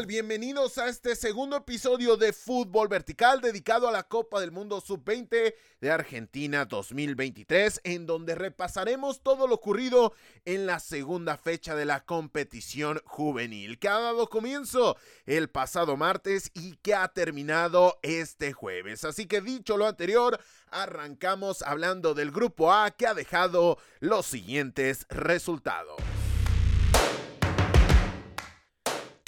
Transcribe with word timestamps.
Bienvenidos 0.00 0.78
a 0.78 0.88
este 0.88 1.14
segundo 1.14 1.54
episodio 1.54 2.16
de 2.16 2.32
Fútbol 2.32 2.88
Vertical 2.88 3.42
dedicado 3.42 3.86
a 3.86 3.92
la 3.92 4.04
Copa 4.04 4.40
del 4.40 4.50
Mundo 4.50 4.80
Sub-20 4.80 5.54
de 5.80 5.90
Argentina 5.90 6.64
2023, 6.64 7.82
en 7.84 8.06
donde 8.06 8.34
repasaremos 8.34 9.22
todo 9.22 9.46
lo 9.46 9.56
ocurrido 9.56 10.14
en 10.46 10.64
la 10.64 10.80
segunda 10.80 11.36
fecha 11.36 11.76
de 11.76 11.84
la 11.84 12.06
competición 12.06 13.02
juvenil, 13.04 13.78
que 13.78 13.88
ha 13.88 13.98
dado 13.98 14.30
comienzo 14.30 14.96
el 15.26 15.50
pasado 15.50 15.98
martes 15.98 16.50
y 16.54 16.76
que 16.76 16.94
ha 16.94 17.06
terminado 17.08 17.98
este 18.00 18.54
jueves. 18.54 19.04
Así 19.04 19.26
que 19.26 19.42
dicho 19.42 19.76
lo 19.76 19.86
anterior, 19.86 20.40
arrancamos 20.70 21.60
hablando 21.60 22.14
del 22.14 22.30
grupo 22.32 22.72
A 22.72 22.92
que 22.92 23.06
ha 23.06 23.12
dejado 23.12 23.76
los 24.00 24.24
siguientes 24.24 25.06
resultados. 25.10 26.11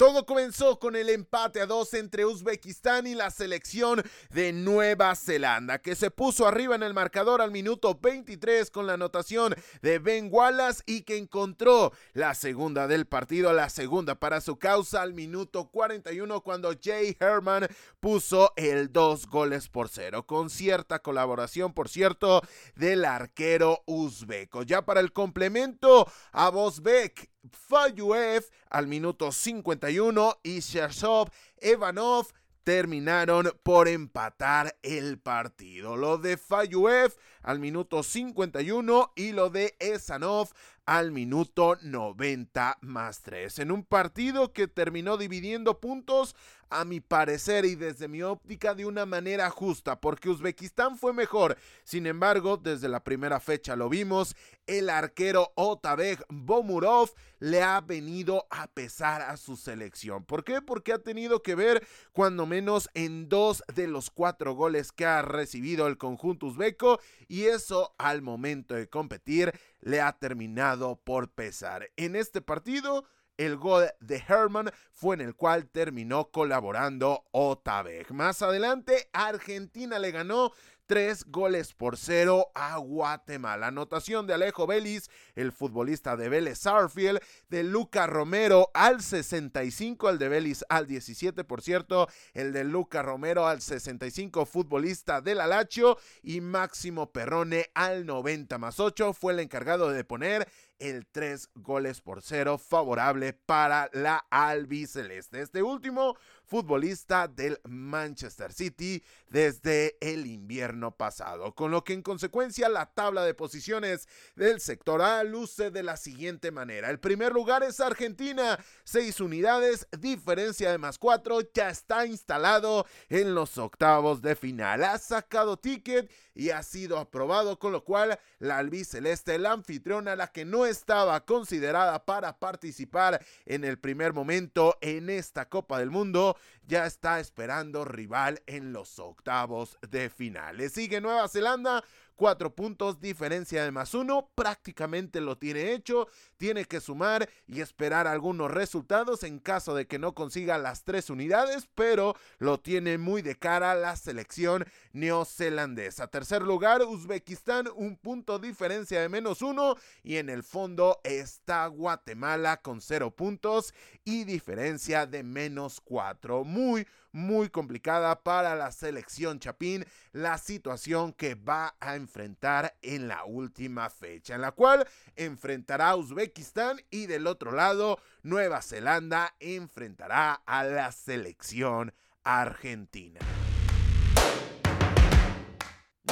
Todo 0.05 0.27
comenzó 0.27 0.77
con 0.77 0.95
el 0.95 1.09
empate 1.09 1.61
a 1.61 1.65
dos 1.65 1.95
entre 1.95 2.27
Uzbekistán 2.27 3.07
y 3.07 3.15
la 3.15 3.31
selección 3.31 4.03
de 4.29 4.53
Nueva 4.53 5.15
Zelanda, 5.15 5.79
que 5.79 5.95
se 5.95 6.11
puso 6.11 6.45
arriba 6.45 6.75
en 6.75 6.83
el 6.83 6.93
marcador 6.93 7.41
al 7.41 7.49
minuto 7.49 7.97
23 7.99 8.69
con 8.69 8.85
la 8.85 8.93
anotación 8.93 9.55
de 9.81 9.97
Ben 9.97 10.29
Wallace 10.31 10.83
y 10.85 11.01
que 11.01 11.17
encontró 11.17 11.91
la 12.13 12.35
segunda 12.35 12.85
del 12.85 13.07
partido, 13.07 13.51
la 13.51 13.67
segunda 13.69 14.13
para 14.13 14.41
su 14.41 14.59
causa 14.59 15.01
al 15.01 15.15
minuto 15.15 15.71
41 15.71 16.41
cuando 16.41 16.71
Jay 16.79 17.17
Herman 17.19 17.67
puso 17.99 18.53
el 18.57 18.93
dos 18.93 19.25
goles 19.25 19.69
por 19.69 19.89
cero, 19.89 20.27
con 20.27 20.51
cierta 20.51 20.99
colaboración, 20.99 21.73
por 21.73 21.89
cierto, 21.89 22.43
del 22.75 23.05
arquero 23.05 23.81
uzbeco. 23.87 24.61
Ya 24.61 24.85
para 24.85 24.99
el 24.99 25.11
complemento, 25.11 26.07
a 26.31 26.49
Bosbeck 26.49 27.34
Fayuev 27.51 28.45
al 28.69 28.87
minuto 28.87 29.31
51 29.31 30.39
y 30.43 30.59
Shersov 30.59 31.29
Evanov 31.57 32.27
terminaron 32.65 33.51
por 33.61 33.87
empatar 33.87 34.75
el 34.81 35.19
partido. 35.19 35.95
Lo 35.95 36.17
de 36.17 36.35
Fayuev 36.35 37.13
al 37.43 37.59
minuto 37.59 38.01
51 38.01 39.13
y 39.15 39.31
lo 39.33 39.51
de 39.51 39.75
Esanov 39.79 40.49
al 40.87 41.11
minuto 41.11 41.77
90 41.83 42.79
más 42.81 43.21
3. 43.21 43.59
En 43.59 43.71
un 43.71 43.83
partido 43.83 44.51
que 44.51 44.67
terminó 44.67 45.17
dividiendo 45.17 45.79
puntos 45.79 46.35
a 46.69 46.85
mi 46.85 46.99
parecer 46.99 47.65
y 47.65 47.75
desde 47.75 48.07
mi 48.07 48.21
óptica 48.23 48.73
de 48.73 48.85
una 48.85 49.05
manera 49.05 49.49
justa, 49.49 49.99
porque 49.99 50.29
Uzbekistán 50.29 50.97
fue 50.97 51.13
mejor. 51.13 51.57
Sin 51.83 52.07
embargo, 52.07 52.57
desde 52.57 52.89
la 52.89 53.03
primera 53.03 53.39
fecha 53.39 53.75
lo 53.75 53.89
vimos, 53.89 54.35
el 54.67 54.89
arquero 54.89 55.51
Otabek 55.55 56.25
Bomurov 56.29 57.11
le 57.39 57.61
ha 57.61 57.81
venido 57.81 58.47
a 58.49 58.67
pesar 58.67 59.21
a 59.21 59.37
su 59.37 59.55
selección. 59.57 60.23
¿Por 60.23 60.43
qué? 60.43 60.61
Porque 60.61 60.93
ha 60.93 60.99
tenido 60.99 61.43
que 61.43 61.55
ver 61.55 61.85
cuando 62.11 62.45
menos 62.45 62.89
en 62.93 63.29
dos 63.29 63.63
de 63.73 63.87
los 63.87 64.09
cuatro 64.09 64.53
goles 64.53 64.91
que 64.91 65.05
ha 65.05 65.21
recibido 65.21 65.87
el 65.87 65.97
conjunto 65.97 66.47
uzbeco 66.47 66.99
y 67.27 67.43
eso 67.43 67.93
al 67.97 68.21
momento 68.21 68.73
de 68.73 68.89
competir 68.89 69.53
le 69.81 70.01
ha 70.01 70.13
terminado 70.13 70.95
por 70.95 71.29
pesar. 71.29 71.91
En 71.97 72.15
este 72.15 72.41
partido 72.41 73.05
el 73.37 73.57
gol 73.57 73.89
de 73.99 74.23
Herman 74.27 74.71
fue 74.91 75.15
en 75.15 75.21
el 75.21 75.35
cual 75.35 75.67
terminó 75.69 76.31
colaborando 76.31 77.25
Otaveg. 77.31 78.11
Más 78.13 78.41
adelante, 78.41 79.09
Argentina 79.13 79.99
le 79.99 80.11
ganó 80.11 80.51
tres 80.85 81.25
goles 81.25 81.73
por 81.73 81.97
cero 81.97 82.51
a 82.53 82.77
Guatemala. 82.77 83.67
Anotación 83.67 84.27
de 84.27 84.33
Alejo 84.33 84.67
Vélez, 84.67 85.09
el 85.35 85.51
futbolista 85.51 86.15
de 86.15 86.29
Vélez 86.29 86.59
Sarfield, 86.59 87.19
de 87.49 87.63
Luca 87.63 88.07
Romero 88.07 88.69
al 88.73 89.01
65, 89.01 90.09
el 90.09 90.19
de 90.19 90.29
Vélez 90.29 90.63
al 90.69 90.87
17, 90.87 91.43
por 91.43 91.61
cierto, 91.61 92.07
el 92.33 92.53
de 92.53 92.63
Luca 92.63 93.01
Romero 93.01 93.47
al 93.47 93.61
65, 93.61 94.45
futbolista 94.45 95.21
del 95.21 95.41
Alacho, 95.41 95.97
y 96.21 96.41
Máximo 96.41 97.11
Perrone 97.11 97.69
al 97.73 98.05
90 98.05 98.57
más 98.57 98.79
8, 98.79 99.13
fue 99.13 99.33
el 99.33 99.39
encargado 99.39 99.89
de 99.89 100.03
poner 100.03 100.47
el 100.79 101.05
3 101.07 101.49
goles 101.55 102.01
por 102.01 102.21
cero 102.21 102.57
favorable 102.57 103.33
para 103.33 103.89
la 103.93 104.25
albiceleste. 104.29 105.41
Este 105.41 105.63
último 105.63 106.17
futbolista 106.45 107.27
del 107.27 107.59
Manchester 107.63 108.53
City 108.53 109.03
desde 109.29 109.97
el 109.99 110.27
invierno 110.27 110.95
pasado, 110.95 111.53
con 111.55 111.71
lo 111.71 111.83
que 111.83 111.93
en 111.93 112.01
consecuencia 112.01 112.69
la 112.69 112.85
tabla 112.85 113.23
de 113.23 113.33
posiciones 113.33 114.07
del 114.35 114.61
sector 114.61 115.01
A 115.01 115.23
luce 115.23 115.71
de 115.71 115.83
la 115.83 115.97
siguiente 115.97 116.51
manera. 116.51 116.89
El 116.89 116.99
primer 116.99 117.33
lugar 117.33 117.63
es 117.63 117.79
Argentina, 117.79 118.59
6 118.83 119.19
unidades, 119.21 119.87
diferencia 119.99 120.71
de 120.71 120.77
más 120.77 120.99
4, 120.99 121.51
ya 121.53 121.69
está 121.69 122.05
instalado 122.05 122.85
en 123.09 123.33
los 123.33 123.57
octavos 123.57 124.21
de 124.21 124.35
final. 124.35 124.83
Ha 124.83 124.97
sacado 124.99 125.57
ticket 125.57 126.11
y 126.35 126.51
ha 126.51 126.61
sido 126.63 126.99
aprobado, 126.99 127.57
con 127.57 127.71
lo 127.71 127.83
cual 127.83 128.19
la 128.39 128.57
albiceleste, 128.57 129.39
la 129.39 129.53
anfitriona, 129.53 130.15
la 130.15 130.27
que 130.27 130.45
no 130.45 130.64
estaba 130.65 131.25
considerada 131.25 132.03
para 132.05 132.37
participar 132.37 133.23
en 133.45 133.63
el 133.63 133.77
primer 133.77 134.13
momento 134.13 134.77
en 134.81 135.09
esta 135.09 135.47
Copa 135.49 135.79
del 135.79 135.91
Mundo, 135.91 136.37
ya 136.67 136.85
está 136.85 137.19
esperando 137.19 137.85
rival 137.85 138.41
en 138.45 138.73
los 138.73 138.99
octavos 138.99 139.77
de 139.89 140.09
finales. 140.09 140.73
Sigue 140.73 141.01
Nueva 141.01 141.27
Zelanda 141.27 141.83
Cuatro 142.15 142.55
puntos, 142.55 143.01
diferencia 143.01 143.65
de 143.65 143.71
más 143.71 143.93
uno, 143.93 144.29
prácticamente 144.35 145.19
lo 145.19 145.37
tiene 145.37 145.73
hecho. 145.73 146.07
Tiene 146.37 146.63
que 146.63 146.79
sumar 146.79 147.29
y 147.45 147.59
esperar 147.59 148.07
algunos 148.07 148.49
resultados 148.51 149.23
en 149.23 149.39
caso 149.39 149.75
de 149.75 149.85
que 149.85 149.99
no 149.99 150.15
consiga 150.15 150.57
las 150.57 150.85
tres 150.85 151.09
unidades, 151.09 151.67
pero 151.75 152.15
lo 152.39 152.61
tiene 152.61 152.97
muy 152.97 153.21
de 153.21 153.35
cara 153.35 153.75
la 153.75 153.97
selección 153.97 154.65
neozelandesa. 154.93 156.07
Tercer 156.07 156.41
lugar, 156.41 156.83
Uzbekistán, 156.83 157.67
un 157.75 157.97
punto 157.97 158.39
diferencia 158.39 159.01
de 159.01 159.09
menos 159.09 159.41
uno. 159.41 159.75
Y 160.01 160.15
en 160.15 160.29
el 160.29 160.43
fondo 160.43 161.01
está 161.03 161.67
Guatemala 161.67 162.61
con 162.61 162.79
cero 162.79 163.11
puntos 163.11 163.73
y 164.05 164.23
diferencia 164.23 165.05
de 165.05 165.23
menos 165.23 165.81
cuatro. 165.81 166.45
Muy, 166.45 166.87
muy 167.15 167.47
complicada 167.49 168.23
para 168.23 168.55
la 168.55 168.73
selección 168.73 169.39
Chapín 169.39 169.85
la 170.11 170.37
situación 170.37 171.13
que 171.13 171.35
va 171.35 171.73
a 171.79 171.95
enfrentar 171.95 172.75
en 172.81 173.07
la 173.07 173.23
última 173.23 173.89
fecha, 173.89 174.35
en 174.35 174.41
la 174.41 174.51
cual 174.51 174.85
enfrentará 175.15 175.91
a 175.91 175.95
Uzbekistán 175.95 176.81
y 176.89 177.05
del 177.05 177.25
otro 177.27 177.53
lado 177.53 177.99
Nueva 178.21 178.61
Zelanda 178.61 179.33
enfrentará 179.39 180.33
a 180.45 180.65
la 180.65 180.91
selección 180.91 181.93
argentina. 182.25 183.21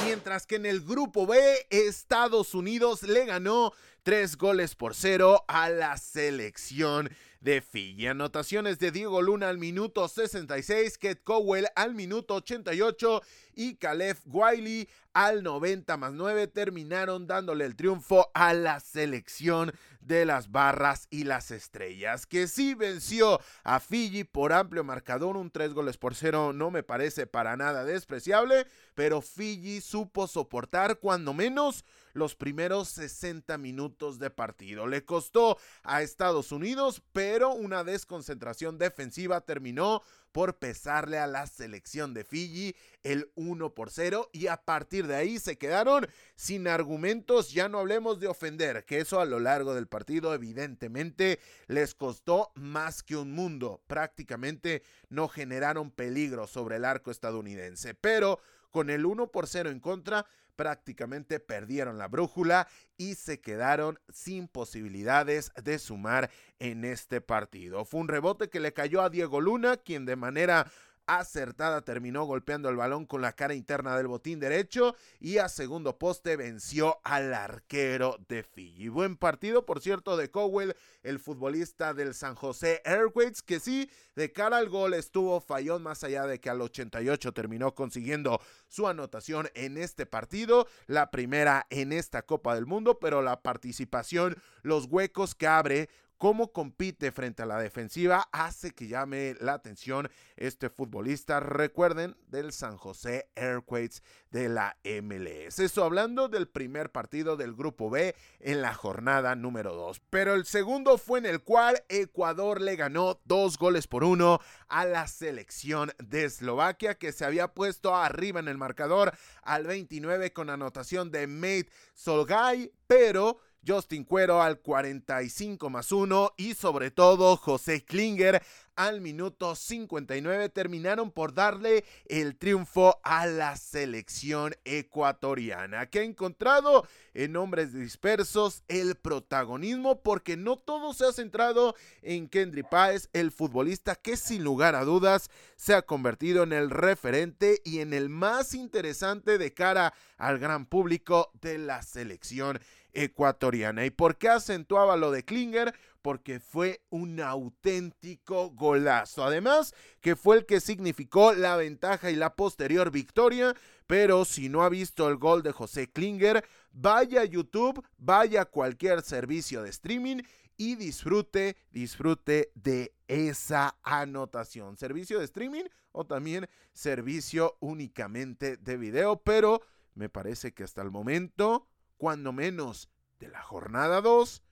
Mientras 0.02 0.46
que 0.46 0.56
en 0.56 0.64
el 0.64 0.80
grupo 0.80 1.26
B, 1.26 1.66
Estados 1.68 2.54
Unidos 2.54 3.02
le 3.02 3.26
ganó 3.26 3.72
tres 4.04 4.36
goles 4.36 4.74
por 4.74 4.94
cero 4.94 5.44
a 5.48 5.70
la 5.70 5.96
selección 5.96 7.10
de 7.40 7.62
Fiji. 7.62 8.06
Anotaciones 8.06 8.78
de 8.78 8.90
Diego 8.90 9.22
Luna 9.22 9.48
al 9.48 9.56
minuto 9.56 10.06
66, 10.08 10.98
Kate 10.98 11.22
Cowell 11.24 11.66
al 11.74 11.94
minuto 11.94 12.34
88 12.34 13.22
y 13.54 13.76
Caleb 13.76 14.18
Wiley 14.26 14.88
al 15.14 15.42
90 15.42 15.96
más 15.96 16.12
9 16.12 16.48
terminaron 16.48 17.26
dándole 17.26 17.64
el 17.64 17.76
triunfo 17.76 18.30
a 18.34 18.52
la 18.52 18.78
selección 18.78 19.72
de 20.04 20.24
las 20.24 20.50
barras 20.50 21.08
y 21.10 21.24
las 21.24 21.50
estrellas, 21.50 22.26
que 22.26 22.46
sí 22.46 22.74
venció 22.74 23.40
a 23.62 23.80
Fiji 23.80 24.24
por 24.24 24.52
amplio 24.52 24.84
marcador, 24.84 25.36
un 25.36 25.50
3 25.50 25.72
goles 25.72 25.96
por 25.96 26.14
0 26.14 26.52
no 26.52 26.70
me 26.70 26.82
parece 26.82 27.26
para 27.26 27.56
nada 27.56 27.84
despreciable, 27.84 28.66
pero 28.94 29.20
Fiji 29.20 29.80
supo 29.80 30.26
soportar 30.26 30.98
cuando 30.98 31.32
menos 31.34 31.84
los 32.12 32.36
primeros 32.36 32.88
60 32.90 33.58
minutos 33.58 34.18
de 34.18 34.30
partido. 34.30 34.86
Le 34.86 35.04
costó 35.04 35.58
a 35.82 36.02
Estados 36.02 36.52
Unidos, 36.52 37.02
pero 37.12 37.52
una 37.52 37.82
desconcentración 37.82 38.78
defensiva 38.78 39.40
terminó 39.40 40.02
por 40.34 40.58
pesarle 40.58 41.18
a 41.18 41.28
la 41.28 41.46
selección 41.46 42.12
de 42.12 42.24
Fiji 42.24 42.74
el 43.04 43.30
1 43.36 43.72
por 43.72 43.92
0 43.92 44.30
y 44.32 44.48
a 44.48 44.56
partir 44.56 45.06
de 45.06 45.14
ahí 45.14 45.38
se 45.38 45.56
quedaron 45.56 46.08
sin 46.34 46.66
argumentos, 46.66 47.52
ya 47.52 47.68
no 47.68 47.78
hablemos 47.78 48.18
de 48.18 48.26
ofender, 48.26 48.84
que 48.84 48.98
eso 48.98 49.20
a 49.20 49.26
lo 49.26 49.38
largo 49.38 49.76
del 49.76 49.86
partido 49.86 50.34
evidentemente 50.34 51.38
les 51.68 51.94
costó 51.94 52.50
más 52.56 53.04
que 53.04 53.14
un 53.14 53.30
mundo, 53.30 53.80
prácticamente 53.86 54.82
no 55.08 55.28
generaron 55.28 55.92
peligro 55.92 56.48
sobre 56.48 56.76
el 56.76 56.84
arco 56.84 57.12
estadounidense, 57.12 57.94
pero 57.94 58.40
con 58.74 58.90
el 58.90 59.06
1 59.06 59.30
por 59.30 59.46
0 59.46 59.70
en 59.70 59.78
contra 59.78 60.26
prácticamente 60.56 61.38
perdieron 61.38 61.96
la 61.96 62.08
brújula 62.08 62.66
y 62.96 63.14
se 63.14 63.40
quedaron 63.40 64.00
sin 64.12 64.48
posibilidades 64.48 65.52
de 65.62 65.78
sumar 65.78 66.28
en 66.58 66.84
este 66.84 67.20
partido. 67.20 67.84
Fue 67.84 68.00
un 68.00 68.08
rebote 68.08 68.50
que 68.50 68.58
le 68.58 68.72
cayó 68.72 69.02
a 69.02 69.10
Diego 69.10 69.40
Luna, 69.40 69.76
quien 69.76 70.06
de 70.06 70.16
manera 70.16 70.72
acertada 71.06 71.82
terminó 71.82 72.24
golpeando 72.24 72.68
el 72.68 72.76
balón 72.76 73.06
con 73.06 73.22
la 73.22 73.32
cara 73.32 73.54
interna 73.54 73.96
del 73.96 74.06
botín 74.06 74.40
derecho 74.40 74.94
y 75.20 75.38
a 75.38 75.48
segundo 75.48 75.98
poste 75.98 76.36
venció 76.36 76.98
al 77.04 77.34
arquero 77.34 78.18
de 78.28 78.42
Fiji. 78.42 78.88
Buen 78.88 79.16
partido, 79.16 79.66
por 79.66 79.80
cierto, 79.80 80.16
de 80.16 80.30
Cowell, 80.30 80.74
el 81.02 81.18
futbolista 81.18 81.94
del 81.94 82.14
San 82.14 82.34
José 82.34 82.82
Airways, 82.84 83.42
que 83.42 83.60
sí, 83.60 83.90
de 84.16 84.32
cara 84.32 84.58
al 84.58 84.68
gol 84.68 84.94
estuvo 84.94 85.40
fallón 85.40 85.82
más 85.82 86.04
allá 86.04 86.26
de 86.26 86.40
que 86.40 86.50
al 86.50 86.60
88 86.60 87.32
terminó 87.32 87.74
consiguiendo 87.74 88.40
su 88.68 88.88
anotación 88.88 89.48
en 89.54 89.76
este 89.76 90.06
partido, 90.06 90.66
la 90.86 91.10
primera 91.10 91.66
en 91.70 91.92
esta 91.92 92.22
Copa 92.22 92.54
del 92.54 92.66
Mundo, 92.66 92.98
pero 92.98 93.22
la 93.22 93.42
participación, 93.42 94.36
los 94.62 94.86
huecos 94.86 95.34
que 95.34 95.46
abre 95.46 95.88
cómo 96.24 96.52
compite 96.52 97.12
frente 97.12 97.42
a 97.42 97.46
la 97.46 97.58
defensiva 97.58 98.30
hace 98.32 98.70
que 98.70 98.88
llame 98.88 99.36
la 99.40 99.52
atención 99.52 100.08
este 100.38 100.70
futbolista, 100.70 101.38
recuerden, 101.38 102.16
del 102.28 102.52
San 102.52 102.78
José 102.78 103.28
Airquakes 103.36 104.02
de 104.30 104.48
la 104.48 104.78
MLS. 105.02 105.58
Eso 105.58 105.84
hablando 105.84 106.30
del 106.30 106.48
primer 106.48 106.90
partido 106.90 107.36
del 107.36 107.52
grupo 107.52 107.90
B 107.90 108.16
en 108.40 108.62
la 108.62 108.72
jornada 108.72 109.36
número 109.36 109.74
2. 109.74 110.00
Pero 110.08 110.32
el 110.32 110.46
segundo 110.46 110.96
fue 110.96 111.18
en 111.18 111.26
el 111.26 111.42
cual 111.42 111.84
Ecuador 111.90 112.62
le 112.62 112.76
ganó 112.76 113.20
dos 113.26 113.58
goles 113.58 113.86
por 113.86 114.02
uno 114.02 114.40
a 114.68 114.86
la 114.86 115.06
selección 115.08 115.92
de 115.98 116.24
Eslovaquia 116.24 116.94
que 116.94 117.12
se 117.12 117.26
había 117.26 117.48
puesto 117.48 117.94
arriba 117.94 118.40
en 118.40 118.48
el 118.48 118.56
marcador 118.56 119.12
al 119.42 119.66
29 119.66 120.32
con 120.32 120.48
anotación 120.48 121.10
de 121.10 121.26
Mate 121.26 121.68
Solgay, 121.92 122.72
pero 122.86 123.36
Justin 123.66 124.04
Cuero 124.04 124.42
al 124.42 124.60
45 124.60 125.70
más 125.70 125.92
1 125.92 126.34
y 126.36 126.54
sobre 126.54 126.90
todo 126.90 127.36
José 127.36 127.84
Klinger 127.84 128.42
al 128.76 129.00
minuto 129.00 129.54
59 129.54 130.48
terminaron 130.48 131.10
por 131.10 131.34
darle 131.34 131.84
el 132.06 132.36
triunfo 132.36 132.98
a 133.04 133.26
la 133.26 133.56
selección 133.56 134.54
ecuatoriana 134.64 135.86
que 135.86 136.00
ha 136.00 136.02
encontrado 136.02 136.86
en 137.12 137.32
nombres 137.32 137.72
dispersos 137.72 138.62
el 138.68 138.96
protagonismo 138.96 140.02
porque 140.02 140.36
no 140.36 140.56
todo 140.56 140.92
se 140.92 141.06
ha 141.06 141.12
centrado 141.12 141.74
en 142.02 142.28
Kendry 142.28 142.64
Páez, 142.64 143.08
el 143.12 143.30
futbolista 143.30 143.94
que 143.94 144.16
sin 144.16 144.42
lugar 144.42 144.74
a 144.74 144.84
dudas 144.84 145.30
se 145.56 145.74
ha 145.74 145.82
convertido 145.82 146.42
en 146.42 146.52
el 146.52 146.70
referente 146.70 147.60
y 147.64 147.80
en 147.80 147.92
el 147.92 148.08
más 148.08 148.54
interesante 148.54 149.38
de 149.38 149.54
cara 149.54 149.94
al 150.16 150.38
gran 150.38 150.66
público 150.66 151.30
de 151.40 151.58
la 151.58 151.82
selección 151.82 152.58
ecuatoriana. 152.94 153.84
¿Y 153.84 153.90
por 153.90 154.16
qué 154.16 154.28
acentuaba 154.28 154.96
lo 154.96 155.10
de 155.10 155.24
Klinger? 155.24 155.74
Porque 156.02 156.40
fue 156.40 156.82
un 156.90 157.20
auténtico 157.20 158.50
golazo. 158.50 159.24
Además, 159.24 159.74
que 160.00 160.16
fue 160.16 160.36
el 160.36 160.46
que 160.46 160.60
significó 160.60 161.32
la 161.34 161.56
ventaja 161.56 162.10
y 162.10 162.16
la 162.16 162.34
posterior 162.34 162.90
victoria. 162.90 163.54
Pero 163.86 164.24
si 164.24 164.48
no 164.48 164.62
ha 164.62 164.68
visto 164.68 165.08
el 165.08 165.16
gol 165.16 165.42
de 165.42 165.52
José 165.52 165.90
Klinger, 165.90 166.44
vaya 166.72 167.22
a 167.22 167.26
YouTube, 167.26 167.84
vaya 167.98 168.42
a 168.42 168.46
cualquier 168.46 169.02
servicio 169.02 169.62
de 169.62 169.70
streaming 169.70 170.22
y 170.56 170.76
disfrute, 170.76 171.56
disfrute 171.70 172.50
de 172.54 172.94
esa 173.08 173.76
anotación. 173.82 174.76
Servicio 174.76 175.18
de 175.18 175.24
streaming 175.24 175.64
o 175.92 176.06
también 176.06 176.48
servicio 176.72 177.56
únicamente 177.60 178.56
de 178.56 178.76
video, 178.76 179.20
pero 179.22 179.62
me 179.94 180.08
parece 180.08 180.52
que 180.52 180.64
hasta 180.64 180.82
el 180.82 180.90
momento 180.90 181.68
cuando 181.96 182.32
menos 182.32 182.88
de 183.18 183.28
la 183.28 183.42
jornada 183.42 184.00
2, 184.00 184.42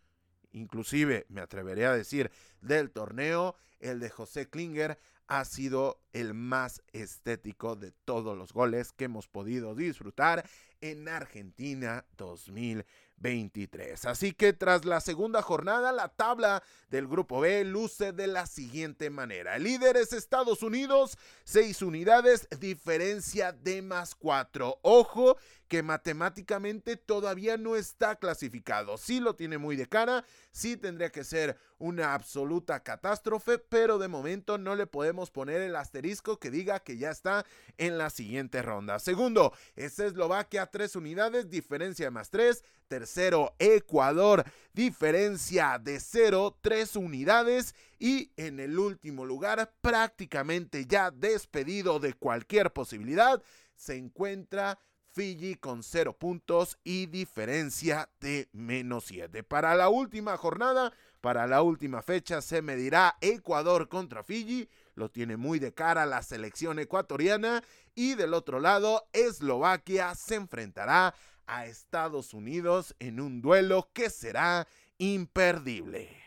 inclusive 0.52 1.26
me 1.28 1.40
atreveré 1.40 1.86
a 1.86 1.92
decir 1.92 2.30
del 2.60 2.90
torneo, 2.90 3.56
el 3.80 4.00
de 4.00 4.10
José 4.10 4.48
Klinger 4.48 4.98
ha 5.26 5.44
sido 5.44 6.00
el 6.12 6.34
más 6.34 6.82
estético 6.92 7.74
de 7.76 7.92
todos 7.92 8.36
los 8.36 8.52
goles 8.52 8.92
que 8.92 9.04
hemos 9.04 9.28
podido 9.28 9.74
disfrutar 9.74 10.48
en 10.80 11.08
Argentina 11.08 12.04
2020. 12.16 12.86
23. 13.22 14.04
Así 14.04 14.32
que 14.32 14.52
tras 14.52 14.84
la 14.84 15.00
segunda 15.00 15.40
jornada, 15.42 15.92
la 15.92 16.08
tabla 16.08 16.62
del 16.90 17.06
grupo 17.06 17.40
B 17.40 17.64
luce 17.64 18.12
de 18.12 18.26
la 18.26 18.46
siguiente 18.46 19.08
manera. 19.08 19.56
El 19.56 19.64
líder 19.64 19.96
es 19.96 20.12
Estados 20.12 20.62
Unidos, 20.62 21.16
6 21.44 21.82
unidades, 21.82 22.48
diferencia 22.58 23.52
de 23.52 23.80
más 23.80 24.14
4. 24.14 24.80
Ojo 24.82 25.36
que 25.72 25.82
matemáticamente 25.82 26.98
todavía 26.98 27.56
no 27.56 27.76
está 27.76 28.16
clasificado. 28.16 28.98
Sí 28.98 29.20
lo 29.20 29.36
tiene 29.36 29.56
muy 29.56 29.74
de 29.74 29.88
cara, 29.88 30.22
sí 30.50 30.76
tendría 30.76 31.10
que 31.10 31.24
ser 31.24 31.56
una 31.78 32.12
absoluta 32.12 32.82
catástrofe, 32.82 33.56
pero 33.56 33.96
de 33.96 34.06
momento 34.06 34.58
no 34.58 34.74
le 34.74 34.86
podemos 34.86 35.30
poner 35.30 35.62
el 35.62 35.74
asterisco 35.74 36.38
que 36.38 36.50
diga 36.50 36.80
que 36.80 36.98
ya 36.98 37.10
está 37.10 37.46
en 37.78 37.96
la 37.96 38.10
siguiente 38.10 38.60
ronda. 38.60 38.98
Segundo, 38.98 39.54
es 39.74 39.98
Eslovaquia, 39.98 40.66
3 40.66 40.94
unidades, 40.94 41.48
diferencia 41.48 42.04
de 42.04 42.10
más 42.10 42.28
3. 42.28 42.62
Tercero, 42.86 43.54
Ecuador, 43.58 44.44
diferencia 44.74 45.80
de 45.82 46.00
0, 46.00 46.58
3 46.60 46.96
unidades. 46.96 47.74
Y 47.98 48.30
en 48.36 48.60
el 48.60 48.78
último 48.78 49.24
lugar, 49.24 49.72
prácticamente 49.80 50.84
ya 50.84 51.10
despedido 51.10 51.98
de 51.98 52.12
cualquier 52.12 52.74
posibilidad, 52.74 53.42
se 53.74 53.96
encuentra 53.96 54.78
Fiji 55.12 55.56
con 55.56 55.82
0 55.82 56.16
puntos 56.18 56.78
y 56.84 57.06
diferencia 57.06 58.08
de 58.20 58.48
menos 58.52 59.04
7. 59.04 59.42
Para 59.42 59.74
la 59.74 59.88
última 59.88 60.36
jornada, 60.36 60.92
para 61.20 61.46
la 61.46 61.62
última 61.62 62.02
fecha, 62.02 62.40
se 62.40 62.62
medirá 62.62 63.18
Ecuador 63.20 63.88
contra 63.88 64.24
Fiji. 64.24 64.68
Lo 64.94 65.10
tiene 65.10 65.36
muy 65.36 65.58
de 65.58 65.74
cara 65.74 66.06
la 66.06 66.22
selección 66.22 66.78
ecuatoriana. 66.78 67.62
Y 67.94 68.14
del 68.14 68.32
otro 68.32 68.58
lado, 68.58 69.06
Eslovaquia 69.12 70.14
se 70.14 70.36
enfrentará 70.36 71.14
a 71.46 71.66
Estados 71.66 72.32
Unidos 72.32 72.96
en 72.98 73.20
un 73.20 73.42
duelo 73.42 73.90
que 73.92 74.08
será 74.08 74.66
imperdible. 74.96 76.21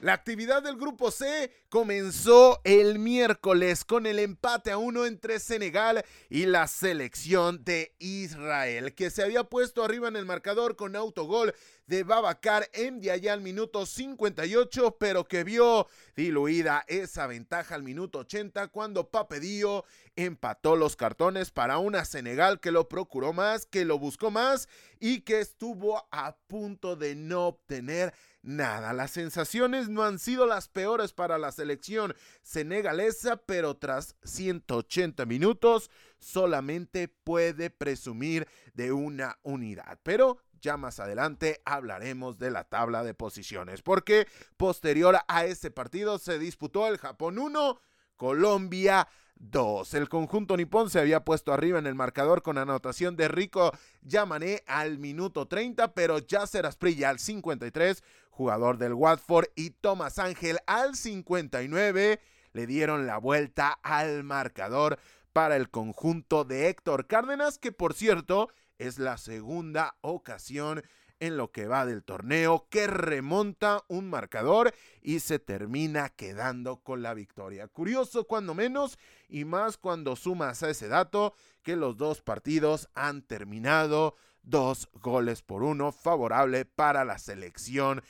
La 0.00 0.12
actividad 0.12 0.62
del 0.62 0.76
grupo 0.76 1.10
C 1.10 1.50
comenzó 1.68 2.60
el 2.62 3.00
miércoles 3.00 3.84
con 3.84 4.06
el 4.06 4.20
empate 4.20 4.70
a 4.70 4.78
uno 4.78 5.06
entre 5.06 5.40
Senegal 5.40 6.04
y 6.30 6.46
la 6.46 6.68
selección 6.68 7.64
de 7.64 7.96
Israel, 7.98 8.94
que 8.94 9.10
se 9.10 9.24
había 9.24 9.42
puesto 9.42 9.82
arriba 9.82 10.06
en 10.06 10.14
el 10.14 10.24
marcador 10.24 10.76
con 10.76 10.94
autogol 10.94 11.52
de 11.88 12.04
Babacar 12.04 12.68
en 12.74 13.00
allá 13.10 13.32
al 13.32 13.40
minuto 13.40 13.86
58, 13.86 14.98
pero 15.00 15.24
que 15.24 15.42
vio 15.42 15.88
diluida 16.14 16.84
esa 16.86 17.26
ventaja 17.26 17.74
al 17.74 17.82
minuto 17.82 18.20
80 18.20 18.68
cuando 18.68 19.10
Papedillo 19.10 19.84
empató 20.14 20.76
los 20.76 20.94
cartones 20.94 21.50
para 21.50 21.78
una 21.78 22.04
Senegal 22.04 22.60
que 22.60 22.70
lo 22.70 22.88
procuró 22.88 23.32
más, 23.32 23.66
que 23.66 23.84
lo 23.84 23.98
buscó 23.98 24.30
más 24.30 24.68
y 25.00 25.22
que 25.22 25.40
estuvo 25.40 26.06
a 26.12 26.36
punto 26.46 26.94
de 26.94 27.16
no 27.16 27.48
obtener 27.48 28.14
nada. 28.42 28.92
Las 28.92 29.10
sensaciones 29.10 29.88
no 29.88 30.02
han 30.02 30.18
sido 30.18 30.46
las 30.46 30.68
peores 30.68 31.12
para 31.12 31.38
la 31.38 31.52
selección 31.52 32.14
senegalesa, 32.42 33.36
pero 33.36 33.76
tras 33.76 34.16
180 34.24 35.26
minutos 35.26 35.90
solamente 36.18 37.08
puede 37.08 37.70
presumir 37.70 38.48
de 38.74 38.92
una 38.92 39.38
unidad. 39.42 39.98
Pero 40.02 40.38
ya 40.60 40.76
más 40.76 41.00
adelante 41.00 41.60
hablaremos 41.64 42.38
de 42.38 42.50
la 42.50 42.64
tabla 42.64 43.04
de 43.04 43.14
posiciones, 43.14 43.82
porque 43.82 44.26
posterior 44.56 45.18
a 45.28 45.44
ese 45.44 45.70
partido 45.70 46.18
se 46.18 46.38
disputó 46.38 46.88
el 46.88 46.98
Japón 46.98 47.38
1, 47.38 47.80
Colombia 48.16 49.08
2. 49.38 49.94
El 49.94 50.08
conjunto 50.08 50.56
nipón 50.56 50.90
se 50.90 51.00
había 51.00 51.24
puesto 51.24 51.52
arriba 51.52 51.78
en 51.78 51.86
el 51.86 51.94
marcador 51.94 52.42
con 52.42 52.58
anotación 52.58 53.16
de 53.16 53.28
Rico 53.28 53.72
Yamané 54.02 54.62
al 54.66 54.98
minuto 54.98 55.46
30, 55.46 55.94
pero 55.94 56.18
Yasser 56.18 56.66
Asprilla 56.66 57.10
al 57.10 57.18
53, 57.18 58.02
jugador 58.30 58.78
del 58.78 58.94
Watford, 58.94 59.46
y 59.54 59.70
Thomas 59.70 60.18
Ángel 60.18 60.58
al 60.66 60.96
59 60.96 62.20
le 62.52 62.66
dieron 62.66 63.06
la 63.06 63.18
vuelta 63.18 63.78
al 63.82 64.24
marcador 64.24 64.98
para 65.32 65.56
el 65.56 65.70
conjunto 65.70 66.44
de 66.44 66.68
Héctor 66.68 67.06
Cárdenas, 67.06 67.58
que 67.58 67.72
por 67.72 67.94
cierto 67.94 68.48
es 68.78 68.98
la 68.98 69.18
segunda 69.18 69.96
ocasión 70.00 70.82
en 71.20 71.36
lo 71.36 71.50
que 71.52 71.66
va 71.66 71.86
del 71.86 72.02
torneo 72.02 72.66
que 72.70 72.86
remonta 72.86 73.84
un 73.88 74.08
marcador 74.08 74.74
y 75.02 75.20
se 75.20 75.38
termina 75.38 76.08
quedando 76.10 76.78
con 76.78 77.02
la 77.02 77.14
victoria. 77.14 77.68
Curioso 77.68 78.24
cuando 78.24 78.54
menos 78.54 78.98
y 79.28 79.44
más 79.44 79.76
cuando 79.76 80.16
sumas 80.16 80.62
a 80.62 80.70
ese 80.70 80.88
dato 80.88 81.34
que 81.62 81.76
los 81.76 81.96
dos 81.96 82.22
partidos 82.22 82.88
han 82.94 83.22
terminado 83.22 84.16
dos 84.42 84.88
goles 84.94 85.42
por 85.42 85.62
uno 85.62 85.92
favorable 85.92 86.64
para 86.64 87.04
la 87.04 87.18
selección 87.18 88.02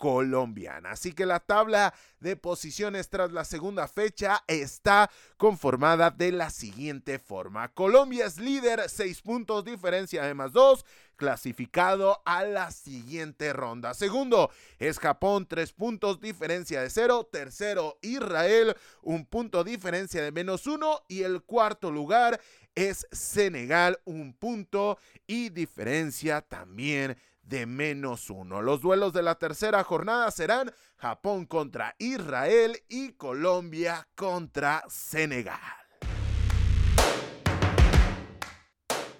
colombiana. 0.00 0.92
Así 0.92 1.12
que 1.12 1.26
la 1.26 1.40
tabla 1.40 1.92
de 2.20 2.34
posiciones 2.34 3.10
tras 3.10 3.32
la 3.32 3.44
segunda 3.44 3.86
fecha 3.86 4.42
está 4.46 5.10
conformada 5.36 6.10
de 6.10 6.32
la 6.32 6.48
siguiente 6.48 7.18
forma. 7.18 7.68
Colombia 7.74 8.24
es 8.24 8.38
líder, 8.38 8.88
6 8.88 9.20
puntos, 9.20 9.62
diferencia 9.62 10.22
de 10.22 10.32
más 10.32 10.52
2, 10.54 10.86
clasificado 11.16 12.22
a 12.24 12.44
la 12.44 12.70
siguiente 12.70 13.52
ronda. 13.52 13.92
Segundo 13.92 14.50
es 14.78 14.98
Japón, 14.98 15.46
3 15.46 15.70
puntos, 15.74 16.18
diferencia 16.18 16.80
de 16.80 16.88
0. 16.88 17.28
Tercero, 17.30 17.98
Israel, 18.00 18.74
un 19.02 19.26
punto, 19.26 19.64
diferencia 19.64 20.22
de 20.22 20.32
menos 20.32 20.66
1. 20.66 21.02
Y 21.08 21.24
el 21.24 21.42
cuarto 21.42 21.92
lugar 21.92 22.40
es 22.74 23.06
Senegal, 23.12 24.00
un 24.06 24.32
punto 24.32 24.96
y 25.26 25.50
diferencia 25.50 26.40
también 26.40 27.18
de 27.50 27.66
menos 27.66 28.30
uno. 28.30 28.62
Los 28.62 28.80
duelos 28.80 29.12
de 29.12 29.22
la 29.22 29.34
tercera 29.34 29.82
jornada 29.82 30.30
serán 30.30 30.72
Japón 30.96 31.46
contra 31.46 31.96
Israel 31.98 32.78
y 32.88 33.12
Colombia 33.14 34.08
contra 34.14 34.84
Senegal. 34.88 35.79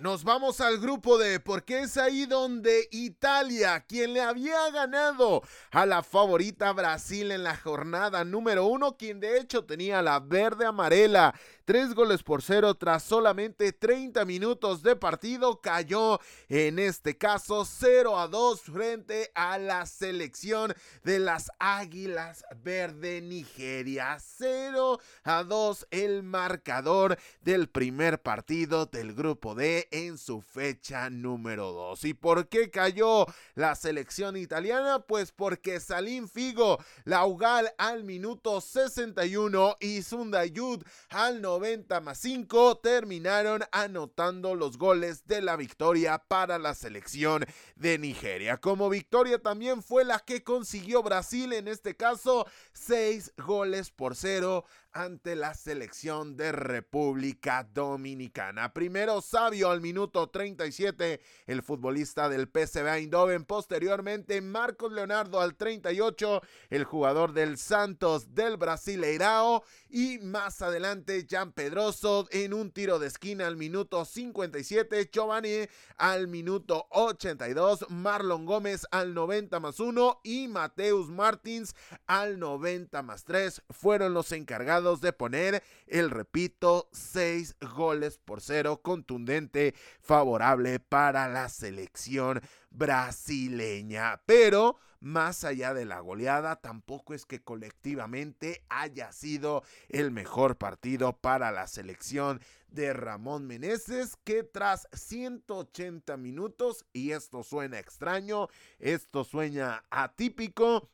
Nos 0.00 0.25
vamos 0.25 0.62
al 0.62 0.78
grupo 0.78 1.19
de 1.19 1.40
porque 1.40 1.80
es 1.80 1.99
ahí 1.99 2.25
donde 2.25 2.88
Italia, 2.90 3.85
quien 3.87 4.14
le 4.14 4.23
había 4.23 4.71
ganado 4.71 5.42
a 5.71 5.85
la 5.85 6.02
favorita 6.02 6.73
Brasil 6.73 7.30
en 7.30 7.42
la 7.42 7.54
jornada 7.54 8.25
número 8.25 8.64
uno, 8.64 8.97
quien 8.97 9.21
de 9.21 9.38
hecho 9.38 9.66
tenía 9.66 10.00
la 10.00 10.19
verde 10.19 10.64
amarela 10.64 11.35
Tres 11.71 11.95
goles 11.95 12.25
por 12.25 12.42
cero 12.42 12.75
tras 12.75 13.04
solamente 13.04 13.73
30 13.73 14.25
minutos 14.25 14.83
de 14.83 14.97
partido. 14.97 15.61
Cayó 15.61 16.19
en 16.49 16.80
este 16.80 17.16
caso 17.16 17.64
0 17.64 18.19
a 18.19 18.26
2 18.26 18.61
frente 18.62 19.30
a 19.37 19.57
la 19.57 19.87
selección 19.87 20.75
de 21.04 21.21
las 21.21 21.52
Águilas 21.61 22.45
Verde 22.57 23.21
Nigeria. 23.21 24.19
0 24.19 24.99
a 25.23 25.45
2 25.45 25.87
el 25.92 26.25
marcador 26.25 27.16
del 27.40 27.69
primer 27.69 28.21
partido 28.21 28.87
del 28.87 29.14
grupo 29.14 29.54
D 29.54 29.87
en 29.90 30.18
su 30.18 30.40
fecha 30.40 31.09
número 31.11 31.73
2. 31.73 32.04
¿Y 32.06 32.14
por 32.14 32.49
qué 32.49 32.70
cayó 32.70 33.26
la 33.54 33.75
selección 33.75 34.37
italiana? 34.37 35.04
Pues 35.06 35.32
porque 35.32 35.78
Salim 35.78 36.26
Figo, 36.28 36.78
Laugal 37.04 37.73
al 37.78 38.04
minuto 38.04 38.61
61 38.61 39.76
y 39.80 40.02
Sundayud 40.02 40.82
al 41.11 41.40
90 41.40 41.61
90 41.61 42.00
más 42.00 42.18
5 42.18 42.78
terminaron 42.78 43.62
anotando 43.70 44.54
los 44.54 44.78
goles 44.78 45.26
de 45.26 45.42
la 45.42 45.56
victoria 45.56 46.16
para 46.16 46.59
la 46.59 46.75
selección 46.75 47.44
de 47.75 47.99
Nigeria. 47.99 48.56
Como 48.56 48.88
victoria 48.88 49.38
también 49.38 49.82
fue 49.82 50.04
la 50.04 50.20
que 50.20 50.42
consiguió 50.42 51.02
Brasil, 51.02 51.52
en 51.52 51.68
este 51.68 51.97
caso 51.97 52.47
6 52.73 53.35
goles 53.37 53.90
por 53.90 54.16
0 54.16 54.64
ante 54.92 55.37
la 55.37 55.54
selección 55.54 56.37
de 56.37 56.52
República 56.52 57.68
Dominicana. 57.73 58.73
Primero 58.73 59.20
Sabio 59.20 59.70
al 59.70 59.80
minuto 59.80 60.28
37, 60.28 61.20
el 61.47 61.62
futbolista 61.62 62.28
del 62.28 62.49
PSV 62.49 62.87
Eindhoven. 62.87 63.44
Posteriormente 63.44 64.40
Marcos 64.40 64.92
Leonardo 64.92 65.40
al 65.40 65.54
38, 65.56 66.42
el 66.70 66.85
jugador 66.85 67.32
del 67.32 67.59
Santos 67.59 68.35
del 68.35 68.56
Brasileirao. 68.56 69.64
Y 69.88 70.18
más 70.18 70.62
adelante 70.62 71.26
Jean 71.26 71.52
Pedroso 71.52 72.28
en 72.30 72.54
un 72.54 72.70
tiro 72.70 72.99
de 72.99 73.09
esquina 73.09 73.47
al 73.47 73.56
minuto 73.56 74.04
57, 74.04 75.11
Giovanni 75.12 75.68
al 75.97 76.28
minuto 76.28 76.87
82, 76.90 77.87
Marlon 77.90 78.47
Gómez 78.47 78.87
al 78.90 79.14
90 79.14 79.61
más 79.61 79.80
1 79.80 80.20
y 80.23 80.49
Mateus 80.49 81.09
Martins 81.09 81.75
al 82.06 82.38
90 82.38 83.02
más 83.02 83.25
3 83.25 83.62
fueron 83.70 84.14
los 84.14 84.32
de 84.80 85.12
poner 85.12 85.62
el, 85.87 86.10
repito, 86.10 86.88
seis 86.92 87.56
goles 87.60 88.18
por 88.18 88.40
cero, 88.40 88.80
contundente, 88.82 89.75
favorable 90.00 90.80
para 90.80 91.28
la 91.28 91.49
selección 91.49 92.40
brasileña. 92.70 94.22
Pero 94.26 94.78
más 95.00 95.44
allá 95.44 95.72
de 95.72 95.87
la 95.87 96.00
goleada, 96.00 96.56
tampoco 96.56 97.14
es 97.14 97.25
que 97.25 97.42
colectivamente 97.42 98.64
haya 98.68 99.12
sido 99.12 99.62
el 99.88 100.10
mejor 100.10 100.58
partido 100.58 101.16
para 101.16 101.50
la 101.50 101.66
selección 101.66 102.40
de 102.68 102.92
Ramón 102.92 103.46
Meneses, 103.46 104.16
que 104.25 104.42
tras 104.42 104.88
180 104.92 106.16
minutos, 106.16 106.84
y 106.92 107.12
esto 107.12 107.42
suena 107.42 107.78
extraño, 107.78 108.49
esto 108.78 109.25
suena 109.25 109.84
atípico, 109.90 110.88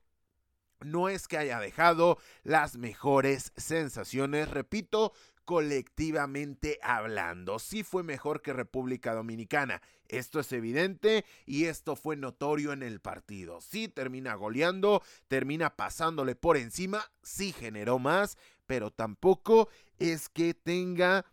no 0.80 1.08
es 1.08 1.28
que 1.28 1.38
haya 1.38 1.58
dejado 1.60 2.18
las 2.42 2.76
mejores 2.76 3.52
sensaciones, 3.56 4.50
repito, 4.50 5.12
colectivamente 5.46 6.78
hablando. 6.82 7.58
Sí 7.58 7.84
fue 7.84 8.02
mejor 8.02 8.42
que 8.42 8.52
República 8.52 9.14
Dominicana. 9.14 9.80
Esto 10.08 10.40
es 10.40 10.52
evidente 10.52 11.24
y 11.46 11.64
esto 11.64 11.96
fue 11.96 12.16
notorio 12.16 12.72
en 12.72 12.82
el 12.82 13.00
partido. 13.00 13.60
Sí 13.60 13.88
termina 13.88 14.34
goleando, 14.34 15.02
termina 15.28 15.74
pasándole 15.76 16.34
por 16.34 16.56
encima, 16.56 17.10
sí 17.22 17.52
generó 17.52 17.98
más, 17.98 18.36
pero 18.66 18.90
tampoco 18.90 19.68
es 19.98 20.28
que 20.28 20.52
tenga 20.52 21.24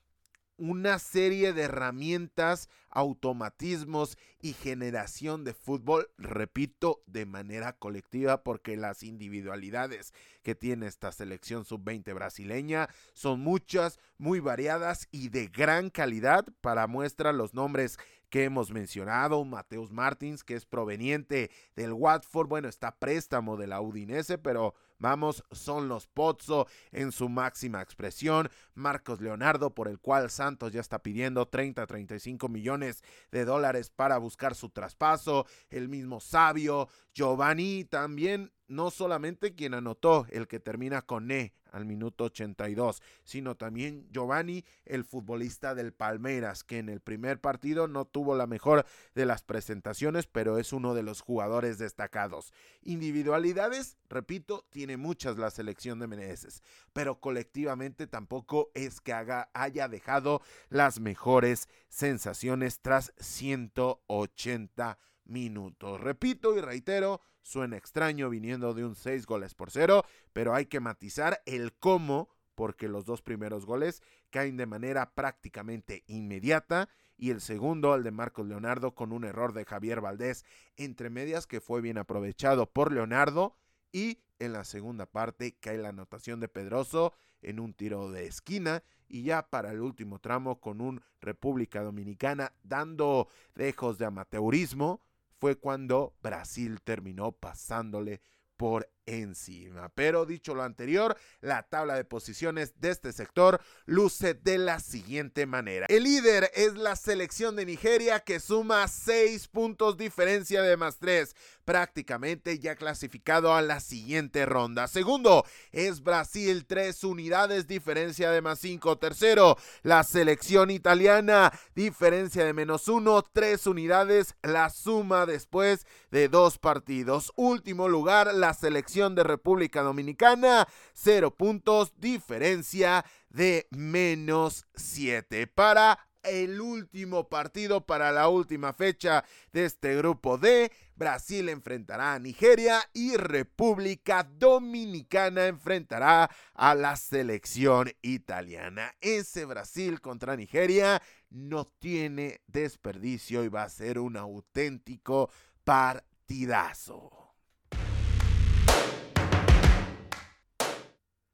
una 0.57 0.99
serie 0.99 1.53
de 1.53 1.63
herramientas, 1.63 2.69
automatismos 2.89 4.17
y 4.41 4.53
generación 4.53 5.43
de 5.43 5.53
fútbol, 5.53 6.09
repito, 6.17 7.01
de 7.07 7.25
manera 7.25 7.73
colectiva, 7.73 8.43
porque 8.43 8.77
las 8.77 9.03
individualidades 9.03 10.13
que 10.43 10.55
tiene 10.55 10.87
esta 10.87 11.11
selección 11.11 11.65
sub-20 11.65 12.13
brasileña 12.13 12.89
son 13.13 13.39
muchas, 13.39 13.99
muy 14.17 14.39
variadas 14.39 15.07
y 15.11 15.29
de 15.29 15.47
gran 15.47 15.89
calidad. 15.89 16.45
Para 16.61 16.87
muestra 16.87 17.33
los 17.33 17.53
nombres 17.53 17.97
que 18.33 18.45
hemos 18.45 18.71
mencionado, 18.71 19.45
Mateus 19.45 19.91
Martins, 19.91 20.43
que 20.43 20.55
es 20.55 20.65
proveniente 20.65 21.51
del 21.75 21.93
Watford, 21.93 22.47
bueno, 22.47 22.67
está 22.67 22.95
préstamo 22.95 23.57
de 23.57 23.67
la 23.67 23.79
Udinese, 23.79 24.39
pero 24.39 24.73
Vamos, 25.03 25.43
son 25.51 25.89
los 25.89 26.07
Pozzo 26.07 26.65
en 26.93 27.11
su 27.11 27.27
máxima 27.27 27.81
expresión. 27.81 28.49
Marcos 28.73 29.19
Leonardo, 29.19 29.75
por 29.75 29.89
el 29.89 29.99
cual 29.99 30.29
Santos 30.29 30.71
ya 30.71 30.79
está 30.79 31.03
pidiendo 31.03 31.45
30, 31.45 31.85
35 31.85 32.47
millones 32.47 33.03
de 33.29 33.43
dólares 33.43 33.89
para 33.89 34.17
buscar 34.17 34.55
su 34.55 34.69
traspaso. 34.69 35.45
El 35.69 35.89
mismo 35.89 36.21
Sabio, 36.21 36.87
Giovanni 37.13 37.83
también 37.83 38.53
no 38.67 38.91
solamente 38.91 39.55
quien 39.55 39.73
anotó 39.73 40.25
el 40.29 40.47
que 40.47 40.59
termina 40.59 41.01
con 41.01 41.31
E 41.31 41.53
al 41.73 41.85
minuto 41.85 42.25
82, 42.25 43.01
sino 43.23 43.55
también 43.55 44.07
Giovanni, 44.11 44.63
el 44.85 45.03
futbolista 45.03 45.73
del 45.73 45.91
Palmeiras, 45.91 46.63
que 46.63 46.77
en 46.77 46.87
el 46.87 47.01
primer 47.01 47.41
partido 47.41 47.87
no 47.87 48.05
tuvo 48.05 48.35
la 48.35 48.45
mejor 48.45 48.85
de 49.15 49.25
las 49.25 49.41
presentaciones, 49.41 50.27
pero 50.27 50.59
es 50.59 50.71
uno 50.71 50.93
de 50.93 51.01
los 51.01 51.21
jugadores 51.21 51.79
destacados. 51.79 52.53
Individualidades, 52.83 53.97
repito, 54.07 54.65
tiene 54.69 54.97
muchas 54.97 55.37
la 55.37 55.49
selección 55.49 55.97
de 55.99 56.07
Meneses, 56.07 56.61
pero 56.93 57.19
colectivamente 57.19 58.05
tampoco 58.05 58.69
es 58.75 59.01
que 59.01 59.13
haya 59.13 59.87
dejado 59.87 60.41
las 60.69 60.99
mejores 60.99 61.67
sensaciones 61.89 62.81
tras 62.81 63.13
180 63.17 64.99
minutos. 65.25 65.99
Repito 66.01 66.55
y 66.55 66.61
reitero, 66.61 67.21
Suena 67.43 67.77
extraño 67.77 68.29
viniendo 68.29 68.73
de 68.73 68.85
un 68.85 68.95
6 68.95 69.25
goles 69.25 69.53
por 69.53 69.69
cero, 69.69 70.05
pero 70.31 70.55
hay 70.55 70.65
que 70.65 70.79
matizar 70.79 71.41
el 71.45 71.73
cómo, 71.73 72.29
porque 72.55 72.87
los 72.87 73.05
dos 73.05 73.21
primeros 73.21 73.65
goles 73.65 74.01
caen 74.29 74.57
de 74.57 74.65
manera 74.65 75.13
prácticamente 75.13 76.03
inmediata 76.07 76.89
y 77.17 77.29
el 77.29 77.41
segundo, 77.41 77.93
el 77.95 78.03
de 78.03 78.11
Marcos 78.11 78.47
Leonardo, 78.47 78.95
con 78.95 79.11
un 79.11 79.23
error 79.23 79.53
de 79.53 79.65
Javier 79.65 80.01
Valdés 80.01 80.45
entre 80.77 81.09
medias 81.09 81.45
que 81.45 81.61
fue 81.61 81.81
bien 81.81 81.97
aprovechado 81.97 82.71
por 82.71 82.91
Leonardo 82.91 83.55
y 83.91 84.19
en 84.39 84.53
la 84.53 84.63
segunda 84.63 85.05
parte 85.05 85.55
cae 85.59 85.77
la 85.77 85.89
anotación 85.89 86.39
de 86.39 86.47
Pedroso 86.47 87.13
en 87.41 87.59
un 87.59 87.73
tiro 87.73 88.09
de 88.11 88.25
esquina 88.25 88.83
y 89.07 89.23
ya 89.23 89.49
para 89.49 89.71
el 89.71 89.81
último 89.81 90.19
tramo 90.19 90.59
con 90.59 90.81
un 90.81 91.01
República 91.21 91.83
Dominicana 91.83 92.53
dando 92.63 93.27
lejos 93.53 93.97
de 93.97 94.05
amateurismo 94.05 95.01
fue 95.43 95.57
cuando 95.57 96.15
Brasil 96.21 96.79
terminó 96.81 97.33
pasándole 97.33 98.21
por 98.55 98.89
encima. 99.05 99.89
Pero 99.95 100.25
dicho 100.25 100.55
lo 100.55 100.63
anterior, 100.63 101.17
la 101.41 101.63
tabla 101.63 101.95
de 101.95 102.05
posiciones 102.05 102.79
de 102.79 102.91
este 102.91 103.11
sector 103.11 103.61
luce 103.85 104.33
de 104.33 104.57
la 104.57 104.79
siguiente 104.79 105.45
manera. 105.45 105.85
El 105.89 106.03
líder 106.03 106.51
es 106.53 106.75
la 106.75 106.95
selección 106.95 107.55
de 107.55 107.65
Nigeria 107.65 108.21
que 108.21 108.39
suma 108.39 108.87
6 108.87 109.47
puntos 109.49 109.97
diferencia 109.97 110.61
de 110.61 110.77
más 110.77 110.97
3, 110.99 111.35
prácticamente 111.65 112.59
ya 112.59 112.75
clasificado 112.75 113.53
a 113.53 113.61
la 113.61 113.79
siguiente 113.79 114.45
ronda. 114.45 114.87
Segundo 114.87 115.45
es 115.71 116.01
Brasil, 116.01 116.65
3 116.65 117.03
unidades 117.03 117.67
diferencia 117.67 118.31
de 118.31 118.41
más 118.41 118.59
5. 118.59 118.97
Tercero, 118.99 119.57
la 119.81 120.03
selección 120.03 120.71
italiana, 120.71 121.51
diferencia 121.75 122.45
de 122.45 122.53
menos 122.53 122.87
1, 122.87 123.23
3 123.33 123.67
unidades, 123.67 124.35
la 124.43 124.69
suma 124.69 125.25
después 125.25 125.85
de 126.11 126.29
dos 126.29 126.57
partidos. 126.57 127.31
Último 127.35 127.87
lugar, 127.87 128.33
la 128.33 128.53
selección 128.53 128.92
de 128.93 129.23
República 129.23 129.81
Dominicana, 129.81 130.67
cero 130.93 131.35
puntos, 131.35 131.93
diferencia 131.97 133.03
de 133.29 133.67
menos 133.71 134.67
7. 134.75 135.47
Para 135.47 135.97
el 136.21 136.61
último 136.61 137.27
partido, 137.27 137.87
para 137.87 138.11
la 138.11 138.27
última 138.29 138.73
fecha 138.73 139.25
de 139.51 139.65
este 139.65 139.95
grupo 139.95 140.37
D, 140.37 140.71
Brasil 140.95 141.49
enfrentará 141.49 142.13
a 142.13 142.19
Nigeria 142.19 142.87
y 142.93 143.17
República 143.17 144.23
Dominicana 144.23 145.47
enfrentará 145.47 146.29
a 146.53 146.75
la 146.75 146.95
selección 146.95 147.91
italiana. 148.03 148.93
Ese 149.01 149.45
Brasil 149.45 150.01
contra 150.01 150.35
Nigeria 150.35 151.01
no 151.31 151.65
tiene 151.65 152.41
desperdicio 152.45 153.43
y 153.43 153.49
va 153.49 153.63
a 153.63 153.69
ser 153.69 153.97
un 153.97 154.17
auténtico 154.17 155.31
partidazo. 155.63 157.22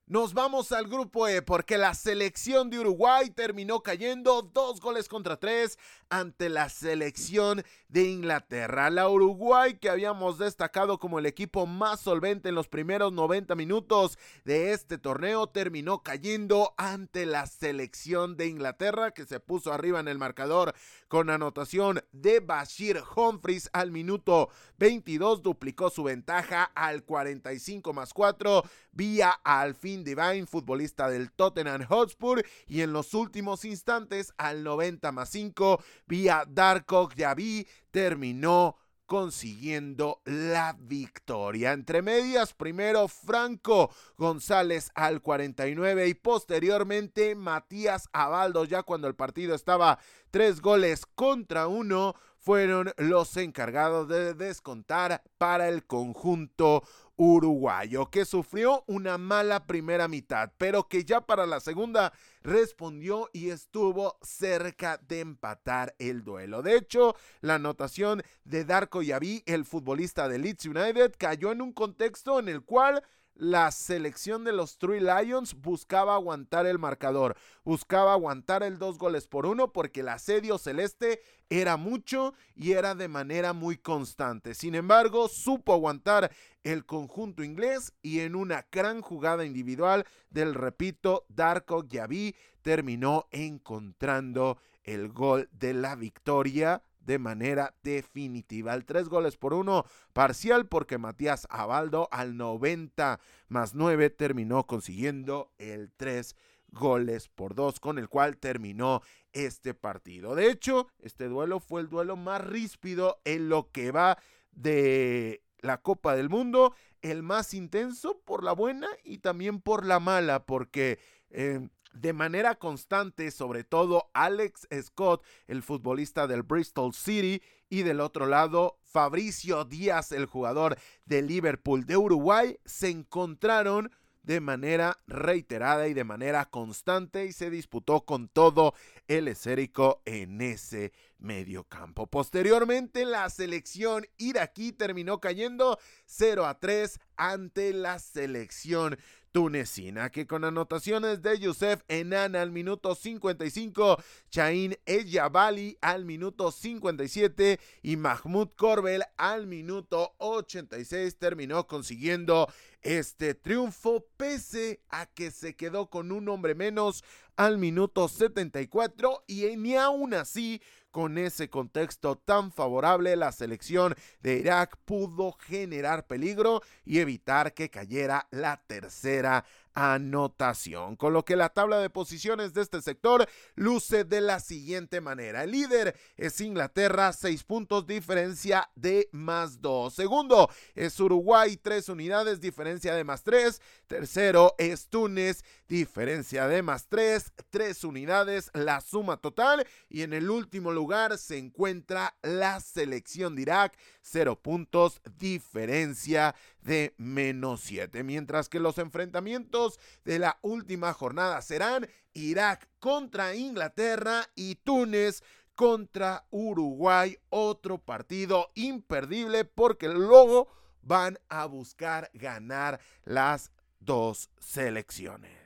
Nos 0.10 0.34
vamos 0.34 0.72
al 0.72 0.88
grupo 0.88 1.28
E 1.28 1.44
porque 1.44 1.78
la 1.78 1.94
selección 1.94 2.72
de 2.72 2.80
Uruguay 2.80 3.30
terminó 3.30 3.84
cayendo 3.84 4.42
dos 4.42 4.82
goles 4.82 5.08
contra 5.08 5.38
tres 5.38 5.78
ante 6.10 6.50
la 6.50 6.68
selección 6.70 7.64
de 7.90 8.06
Inglaterra. 8.06 8.90
La 8.90 9.08
Uruguay 9.08 9.78
que 9.78 9.88
habíamos 9.88 10.40
destacado 10.40 10.98
como 10.98 11.20
el 11.20 11.28
equipo 11.28 11.68
más 11.68 12.00
solvente 12.00 12.50
en 12.50 12.56
los 12.56 12.68
primeros 12.68 13.14
90 13.14 13.54
minutos 13.54 14.18
de 14.46 14.74
este 14.74 14.98
torneo 14.98 15.46
terminó 15.46 16.02
cayendo 16.02 16.74
ante 16.78 17.28
la 17.28 17.46
selección 17.46 18.36
de 18.36 18.48
Inglaterra 18.48 19.12
que 19.12 19.28
se 19.28 19.40
puso 19.40 19.72
arriba 19.72 20.00
en 20.00 20.08
el 20.08 20.18
marcador 20.18 20.74
con 21.08 21.30
anotación 21.30 22.04
de 22.14 22.40
Bashir 22.40 23.04
Humphries 23.16 23.70
al 23.74 23.92
minuto 23.92 24.50
22 24.80 25.44
duplicó 25.44 25.92
su 25.92 26.02
ventaja 26.02 26.64
al 26.64 27.04
45 27.04 27.94
más 27.94 28.12
4 28.12 28.64
vía 28.92 29.30
al 29.44 29.76
fin 29.76 29.99
Divine, 30.04 30.46
futbolista 30.46 31.10
del 31.10 31.32
Tottenham 31.32 31.86
Hotspur, 31.88 32.44
y 32.68 32.82
en 32.82 32.94
los 32.94 33.14
últimos 33.14 33.66
instantes, 33.66 34.34
al 34.38 34.64
90 34.64 35.12
más 35.12 35.30
5, 35.30 35.82
vía 36.08 36.44
Darko 36.48 37.10
Yavi, 37.16 37.68
terminó 37.92 38.78
consiguiendo 39.10 40.22
la 40.26 40.78
victoria. 40.80 41.74
Entre 41.74 42.04
medias, 42.04 42.54
primero 42.54 43.08
Franco 43.08 43.90
González 44.18 44.92
al 44.94 45.22
49 45.22 46.08
y 46.08 46.14
posteriormente 46.14 47.34
Matías 47.34 48.08
Abaldo, 48.14 48.66
ya 48.66 48.84
cuando 48.84 49.08
el 49.08 49.16
partido 49.16 49.56
estaba 49.56 49.98
tres 50.30 50.62
goles 50.62 51.08
contra 51.16 51.68
uno, 51.68 52.14
fueron 52.38 52.94
los 52.98 53.36
encargados 53.36 54.08
de 54.08 54.36
descontar 54.36 55.24
para 55.40 55.70
el 55.70 55.86
conjunto 55.86 56.84
uruguayo, 57.20 58.10
que 58.10 58.24
sufrió 58.24 58.86
una 58.88 59.18
mala 59.18 59.68
primera 59.68 60.08
mitad, 60.08 60.54
pero 60.58 60.88
que 60.88 61.04
ya 61.04 61.20
para 61.20 61.46
la 61.46 61.60
segunda 61.60 62.14
respondió 62.44 63.30
y 63.34 63.50
estuvo 63.50 64.18
cerca 64.22 64.98
de 65.06 65.20
empatar 65.20 65.94
el 66.00 66.24
duelo. 66.24 66.62
De 66.62 66.78
hecho, 66.78 67.18
la 67.42 67.56
anotación 67.56 68.24
de 68.46 68.64
Darko 68.64 69.02
Yavi, 69.02 69.44
el 69.48 69.66
futbolista 69.66 70.30
de 70.30 70.40
Leeds 70.40 70.66
United, 70.66 71.14
cayó 71.18 71.52
en 71.52 71.62
un 71.62 71.74
contexto 71.74 72.40
en 72.40 72.48
el 72.48 72.62
cual 72.62 73.04
la 73.40 73.72
selección 73.72 74.44
de 74.44 74.52
los 74.52 74.78
Three 74.78 75.00
Lions 75.00 75.56
buscaba 75.56 76.16
aguantar 76.16 76.66
el 76.66 76.78
marcador, 76.78 77.38
buscaba 77.64 78.12
aguantar 78.12 78.64
el 78.64 78.78
dos 78.78 78.98
goles 78.98 79.28
por 79.28 79.46
uno 79.46 79.72
porque 79.72 80.02
el 80.02 80.10
asedio 80.10 80.58
celeste 80.58 81.22
era 81.50 81.78
mucho 81.78 82.34
y 82.54 82.74
era 82.74 82.96
de 82.96 83.08
manera 83.08 83.54
muy 83.54 83.78
constante. 83.78 84.54
Sin 84.54 84.76
embargo, 84.76 85.30
supo 85.30 85.74
aguantar 85.74 86.32
el 86.64 86.86
conjunto 86.86 87.42
inglés 87.42 87.94
y 88.02 88.20
en 88.20 88.36
una 88.36 88.68
gran 88.70 89.02
jugada 89.02 89.46
individual 89.46 90.06
del, 90.30 90.54
repito, 90.54 91.26
Darko 91.30 91.88
Yavi 91.88 92.36
terminó 92.62 93.28
encontrando 93.32 94.58
el 94.84 95.08
gol 95.10 95.48
de 95.54 95.74
la 95.74 95.96
victoria 95.96 96.84
de 97.10 97.18
manera 97.18 97.74
definitiva. 97.82 98.76
El 98.76 98.86
tres 98.86 99.10
goles 99.10 99.36
por 99.36 99.56
uno 99.56 99.84
parcial 100.14 100.68
porque 100.68 101.00
Matías 101.00 101.48
Abaldo 101.50 102.08
al 102.12 102.38
90 102.38 103.20
más 103.48 103.74
9 103.74 104.12
terminó 104.12 104.68
consiguiendo 104.68 105.52
el 105.58 105.92
3 105.98 106.36
goles 106.68 107.28
por 107.28 107.56
2 107.56 107.80
con 107.80 107.98
el 107.98 108.10
cual 108.10 108.38
terminó 108.38 109.02
este 109.34 109.74
partido. 109.74 110.36
De 110.36 110.52
hecho, 110.52 110.88
este 111.00 111.30
duelo 111.30 111.60
fue 111.60 111.82
el 111.82 111.90
duelo 111.90 112.16
más 112.16 112.46
ríspido 112.46 113.20
en 113.26 113.50
lo 113.50 113.72
que 113.72 113.90
va 113.90 114.20
de 114.52 115.42
la 115.62 115.82
Copa 115.82 116.16
del 116.16 116.30
Mundo, 116.30 116.76
el 117.02 117.24
más 117.24 117.56
intenso 117.56 118.20
por 118.20 118.44
la 118.44 118.54
buena 118.54 118.88
y 119.04 119.18
también 119.18 119.62
por 119.62 119.84
la 119.84 120.00
mala, 120.00 120.46
porque 120.46 121.00
eh, 121.32 121.70
de 121.94 122.14
manera 122.14 122.56
constante, 122.56 123.32
sobre 123.32 123.64
todo 123.64 124.10
Alex 124.14 124.68
Scott, 124.82 125.24
el 125.48 125.64
futbolista 125.64 126.28
del 126.28 126.44
Bristol 126.44 126.94
City, 126.94 127.42
y 127.70 127.84
del 127.84 128.00
otro 128.00 128.26
lado 128.26 128.80
Fabricio 128.84 129.64
Díaz, 129.64 130.12
el 130.12 130.26
jugador 130.26 130.78
de 131.06 131.22
Liverpool 131.22 131.86
de 131.86 131.98
Uruguay, 131.98 132.58
se 132.66 132.90
encontraron 132.90 133.92
de 134.24 134.42
manera 134.42 135.00
reiterada 135.08 135.88
y 135.88 135.94
de 135.94 136.04
manera 136.04 136.46
constante 136.46 137.26
y 137.26 137.32
se 137.32 137.50
disputó 137.50 138.02
con 138.06 138.28
todo 138.28 138.74
el 139.08 139.28
esérico 139.28 140.02
en 140.06 140.42
ese 140.42 140.92
medio 141.18 141.64
campo. 141.64 142.08
Posteriormente 142.08 143.06
la 143.06 143.30
selección 143.30 144.06
iraquí 144.18 144.72
terminó 144.72 145.20
cayendo 145.20 145.80
0 146.06 146.46
a 146.46 146.60
3 146.60 147.00
ante 147.18 147.74
la 147.74 147.98
selección 148.00 148.98
tunecina, 149.32 150.10
que 150.10 150.26
con 150.26 150.44
anotaciones 150.44 151.22
de 151.22 151.40
Youssef 151.40 151.82
Enan 151.88 152.36
al 152.36 152.52
minuto 152.52 152.96
55, 152.96 153.98
Chain 154.30 154.76
Ejabali 154.86 155.78
al 155.82 156.06
minuto 156.06 156.52
57 156.52 157.60
y 157.84 157.98
Mahmoud 157.98 158.50
Corbel 158.56 159.04
al 159.18 159.48
minuto 159.48 160.14
86 160.18 161.18
terminó 161.18 161.68
consiguiendo 161.68 162.48
este 162.82 163.34
triunfo 163.34 164.06
pese 164.18 164.82
a 164.90 165.06
que 165.06 165.32
se 165.32 165.56
quedó 165.56 165.90
con 165.90 166.12
un 166.12 166.28
hombre 166.30 166.56
menos 166.56 167.04
al 167.36 167.58
minuto 167.58 168.08
74 168.08 169.24
y 169.28 169.46
ni 169.58 169.76
aún 169.76 170.14
así 170.14 170.62
con 170.92 171.18
ese 171.18 171.50
contexto 171.50 172.18
tan 172.18 172.52
favorable, 172.52 173.16
la 173.16 173.32
selección 173.32 173.96
de 174.22 174.38
Irak 174.38 174.78
pudo 174.86 175.34
generar 175.34 176.08
peligro 176.08 176.62
y 176.86 177.00
evitar 177.00 177.54
que 177.54 177.70
cayera 177.70 178.28
la 178.32 178.62
tercera 178.66 179.46
anotación. 179.74 180.96
Con 180.96 181.14
lo 181.14 181.24
que 181.24 181.36
la 181.36 181.50
tabla 181.50 181.80
de 181.80 181.90
posiciones 181.90 182.54
de 182.54 182.62
este 182.62 182.82
sector 182.82 183.28
luce 183.56 184.04
de 184.04 184.22
la 184.22 184.40
siguiente 184.40 185.02
manera. 185.02 185.44
El 185.44 185.52
líder 185.52 185.96
es 186.18 186.42
Inglaterra, 186.42 187.14
6 187.14 187.44
puntos, 187.44 187.88
diferencia 187.88 188.70
de 188.76 189.10
más 189.12 189.62
2. 189.62 189.94
Segundo 189.94 190.50
es 190.76 191.00
Uruguay, 191.00 191.58
3 191.58 191.90
unidades, 191.90 192.40
diferencia 192.40 192.94
de 192.96 193.04
más 193.04 193.24
3. 193.24 193.62
Tercero 193.88 194.56
es 194.58 194.88
Túnez, 194.88 195.44
diferencia 195.68 196.48
de 196.48 196.62
más 196.62 196.88
3, 196.88 197.32
3 197.50 197.84
unidades, 197.84 198.52
la 198.54 198.82
suma 198.82 199.18
total. 199.18 199.66
Y 199.90 200.04
en 200.04 200.14
el 200.14 200.30
último 200.30 200.72
lugar 200.72 201.18
se 201.18 201.38
encuentra 201.38 202.16
la 202.22 202.60
selección 202.60 203.36
de 203.36 203.44
Irak, 203.44 203.78
0 204.02 204.40
puntos, 204.42 205.02
diferencia 205.18 206.36
de 206.62 206.94
menos 206.98 207.62
7. 207.62 208.04
Mientras 208.04 208.50
que 208.50 208.60
los 208.60 208.78
enfrentamientos 208.78 209.80
de 210.06 210.20
la 210.20 210.38
última 210.42 210.94
jornada 210.94 211.42
serán 211.42 211.88
Irak 212.14 212.68
contra 212.80 213.36
Inglaterra 213.36 214.28
y 214.36 214.56
Túnez 214.56 215.24
contra 215.56 216.26
Uruguay. 216.30 217.18
Otro 217.30 217.78
partido 217.78 218.52
imperdible 218.56 219.46
porque 219.46 219.90
luego 219.90 220.48
van 220.82 221.20
a 221.30 221.46
buscar 221.46 222.10
ganar 222.14 222.80
las 223.04 223.52
dos 223.80 224.30
selecciones. 224.40 225.39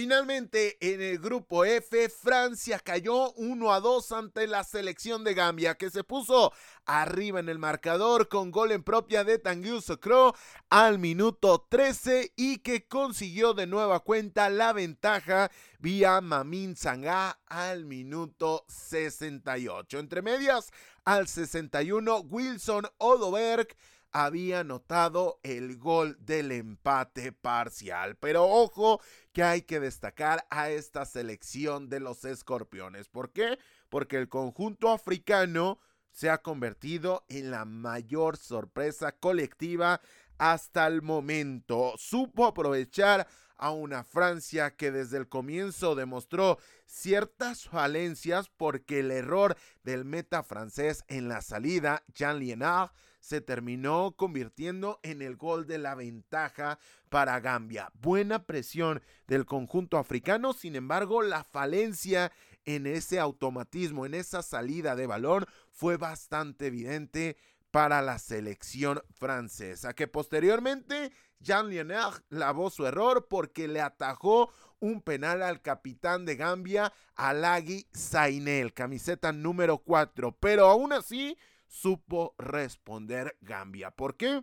Finalmente, 0.00 0.76
en 0.80 1.02
el 1.02 1.18
grupo 1.18 1.64
F, 1.64 2.08
Francia 2.08 2.78
cayó 2.78 3.32
1 3.32 3.72
a 3.72 3.80
2 3.80 4.12
ante 4.12 4.46
la 4.46 4.62
selección 4.62 5.24
de 5.24 5.34
Gambia, 5.34 5.74
que 5.74 5.90
se 5.90 6.04
puso 6.04 6.52
arriba 6.86 7.40
en 7.40 7.48
el 7.48 7.58
marcador 7.58 8.28
con 8.28 8.52
gol 8.52 8.70
en 8.70 8.84
propia 8.84 9.24
de 9.24 9.40
Tanguy 9.40 9.82
Sokro 9.82 10.36
al 10.70 11.00
minuto 11.00 11.66
13 11.68 12.32
y 12.36 12.58
que 12.58 12.86
consiguió 12.86 13.54
de 13.54 13.66
nueva 13.66 13.98
cuenta 13.98 14.48
la 14.50 14.72
ventaja 14.72 15.50
vía 15.80 16.20
Mamin 16.20 16.76
Sangá 16.76 17.40
al 17.48 17.84
minuto 17.84 18.66
68. 18.68 19.98
Entre 19.98 20.22
medias, 20.22 20.70
al 21.04 21.26
61, 21.26 22.18
Wilson 22.20 22.86
Odoberg 22.98 23.66
había 24.12 24.60
anotado 24.60 25.40
el 25.42 25.76
gol 25.76 26.16
del 26.20 26.52
empate 26.52 27.32
parcial. 27.32 28.16
Pero 28.16 28.44
ojo 28.44 29.00
que 29.32 29.42
hay 29.42 29.62
que 29.62 29.80
destacar 29.80 30.46
a 30.50 30.70
esta 30.70 31.04
selección 31.04 31.88
de 31.88 32.00
los 32.00 32.24
escorpiones. 32.24 33.08
¿Por 33.08 33.32
qué? 33.32 33.58
Porque 33.88 34.16
el 34.16 34.28
conjunto 34.28 34.90
africano 34.90 35.78
se 36.10 36.30
ha 36.30 36.38
convertido 36.38 37.24
en 37.28 37.50
la 37.50 37.64
mayor 37.64 38.36
sorpresa 38.36 39.12
colectiva 39.12 40.00
hasta 40.38 40.86
el 40.86 41.02
momento. 41.02 41.94
Supo 41.96 42.46
aprovechar 42.46 43.26
a 43.56 43.72
una 43.72 44.04
Francia 44.04 44.76
que 44.76 44.90
desde 44.90 45.18
el 45.18 45.28
comienzo 45.28 45.94
demostró 45.94 46.58
ciertas 46.86 47.68
falencias 47.68 48.48
porque 48.48 49.00
el 49.00 49.10
error 49.10 49.56
del 49.82 50.04
meta 50.04 50.42
francés 50.42 51.04
en 51.08 51.28
la 51.28 51.42
salida, 51.42 52.04
Jean 52.14 52.38
Lienard, 52.38 52.92
se 53.18 53.40
terminó 53.40 54.12
convirtiendo 54.16 55.00
en 55.02 55.22
el 55.22 55.36
gol 55.36 55.66
de 55.66 55.78
la 55.78 55.94
ventaja 55.94 56.78
para 57.08 57.40
Gambia. 57.40 57.90
Buena 57.94 58.44
presión 58.44 59.02
del 59.26 59.46
conjunto 59.46 59.98
africano, 59.98 60.52
sin 60.52 60.76
embargo, 60.76 61.22
la 61.22 61.44
falencia 61.44 62.32
en 62.64 62.86
ese 62.86 63.18
automatismo, 63.18 64.06
en 64.06 64.14
esa 64.14 64.42
salida 64.42 64.94
de 64.94 65.06
balón, 65.06 65.46
fue 65.70 65.96
bastante 65.96 66.66
evidente 66.66 67.36
para 67.70 68.02
la 68.02 68.18
selección 68.18 69.02
francesa, 69.12 69.94
que 69.94 70.08
posteriormente 70.08 71.12
Jean 71.40 71.68
Lionel 71.68 72.12
lavó 72.30 72.70
su 72.70 72.86
error 72.86 73.26
porque 73.28 73.68
le 73.68 73.80
atajó 73.80 74.50
un 74.80 75.02
penal 75.02 75.42
al 75.42 75.60
capitán 75.60 76.24
de 76.24 76.36
Gambia, 76.36 76.92
Alagi 77.14 77.86
Zainel, 77.94 78.72
camiseta 78.72 79.32
número 79.32 79.78
4, 79.78 80.36
pero 80.40 80.66
aún 80.66 80.92
así 80.92 81.36
supo 81.68 82.34
responder 82.38 83.36
Gambia. 83.40 83.90
¿Por 83.90 84.16
qué? 84.16 84.42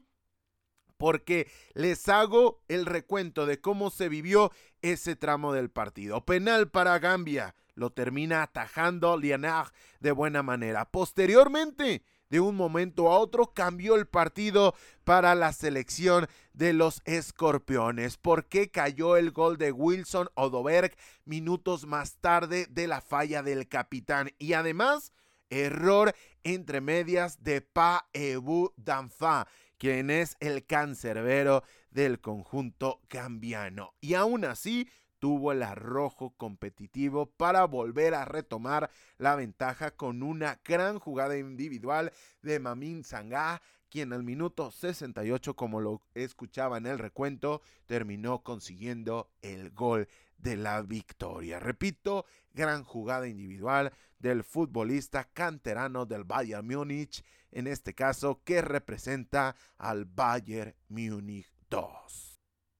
Porque 0.97 1.51
les 1.73 2.07
hago 2.07 2.63
el 2.69 2.85
recuento 2.85 3.45
de 3.45 3.59
cómo 3.59 3.89
se 3.89 4.07
vivió 4.07 4.51
ese 4.81 5.15
tramo 5.17 5.51
del 5.51 5.69
partido. 5.69 6.25
Penal 6.25 6.69
para 6.71 6.97
Gambia. 6.99 7.55
Lo 7.73 7.89
termina 7.89 8.41
atajando 8.41 9.17
Lienard 9.17 9.73
de 9.99 10.13
buena 10.13 10.41
manera. 10.41 10.89
Posteriormente, 10.89 12.05
de 12.29 12.39
un 12.39 12.55
momento 12.55 13.11
a 13.11 13.19
otro 13.19 13.53
cambió 13.53 13.95
el 13.95 14.07
partido 14.07 14.75
para 15.03 15.35
la 15.35 15.53
selección 15.53 16.27
de 16.53 16.73
los 16.73 17.01
escorpiones. 17.05 18.17
porque 18.17 18.71
cayó 18.71 19.17
el 19.17 19.31
gol 19.31 19.57
de 19.57 19.71
Wilson 19.71 20.29
Odoberg 20.35 20.95
minutos 21.25 21.85
más 21.85 22.15
tarde 22.17 22.67
de 22.69 22.87
la 22.87 23.01
falla 23.01 23.43
del 23.43 23.67
capitán? 23.67 24.31
Y 24.39 24.53
además 24.53 25.11
Error 25.49 26.15
entre 26.45 26.79
medias 26.79 27.43
de 27.43 27.59
Pa 27.59 28.07
Ebu 28.13 28.71
Danfa, 28.77 29.47
quien 29.77 30.09
es 30.09 30.37
el 30.39 30.65
cancerbero 30.65 31.63
del 31.89 32.21
conjunto 32.21 33.01
cambiano. 33.09 33.93
Y 33.99 34.13
aún 34.13 34.45
así 34.45 34.87
tuvo 35.19 35.51
el 35.51 35.63
arrojo 35.63 36.35
competitivo 36.37 37.25
para 37.25 37.65
volver 37.65 38.13
a 38.13 38.25
retomar 38.25 38.91
la 39.17 39.35
ventaja 39.35 39.91
con 39.91 40.21
una 40.21 40.61
gran 40.63 40.99
jugada 40.99 41.35
individual 41.35 42.13
de 42.43 42.59
Mamin 42.59 43.03
Sangá, 43.03 43.61
quien 43.89 44.13
al 44.13 44.23
minuto 44.23 44.69
68, 44.69 45.55
como 45.55 45.81
lo 45.81 46.01
escuchaba 46.13 46.77
en 46.77 46.85
el 46.85 46.99
recuento, 46.99 47.61
terminó 47.87 48.43
consiguiendo 48.43 49.31
el 49.41 49.71
gol 49.71 50.07
de 50.37 50.57
la 50.57 50.81
victoria. 50.81 51.59
Repito, 51.59 52.25
gran 52.53 52.83
jugada 52.83 53.27
individual 53.27 53.93
del 54.19 54.43
futbolista 54.43 55.25
canterano 55.33 56.05
del 56.05 56.23
Bayern 56.23 56.65
Múnich, 56.65 57.23
en 57.51 57.67
este 57.67 57.93
caso 57.93 58.41
que 58.43 58.61
representa 58.61 59.55
al 59.77 60.05
Bayern 60.05 60.73
Múnich 60.89 61.51
2. 61.69 62.24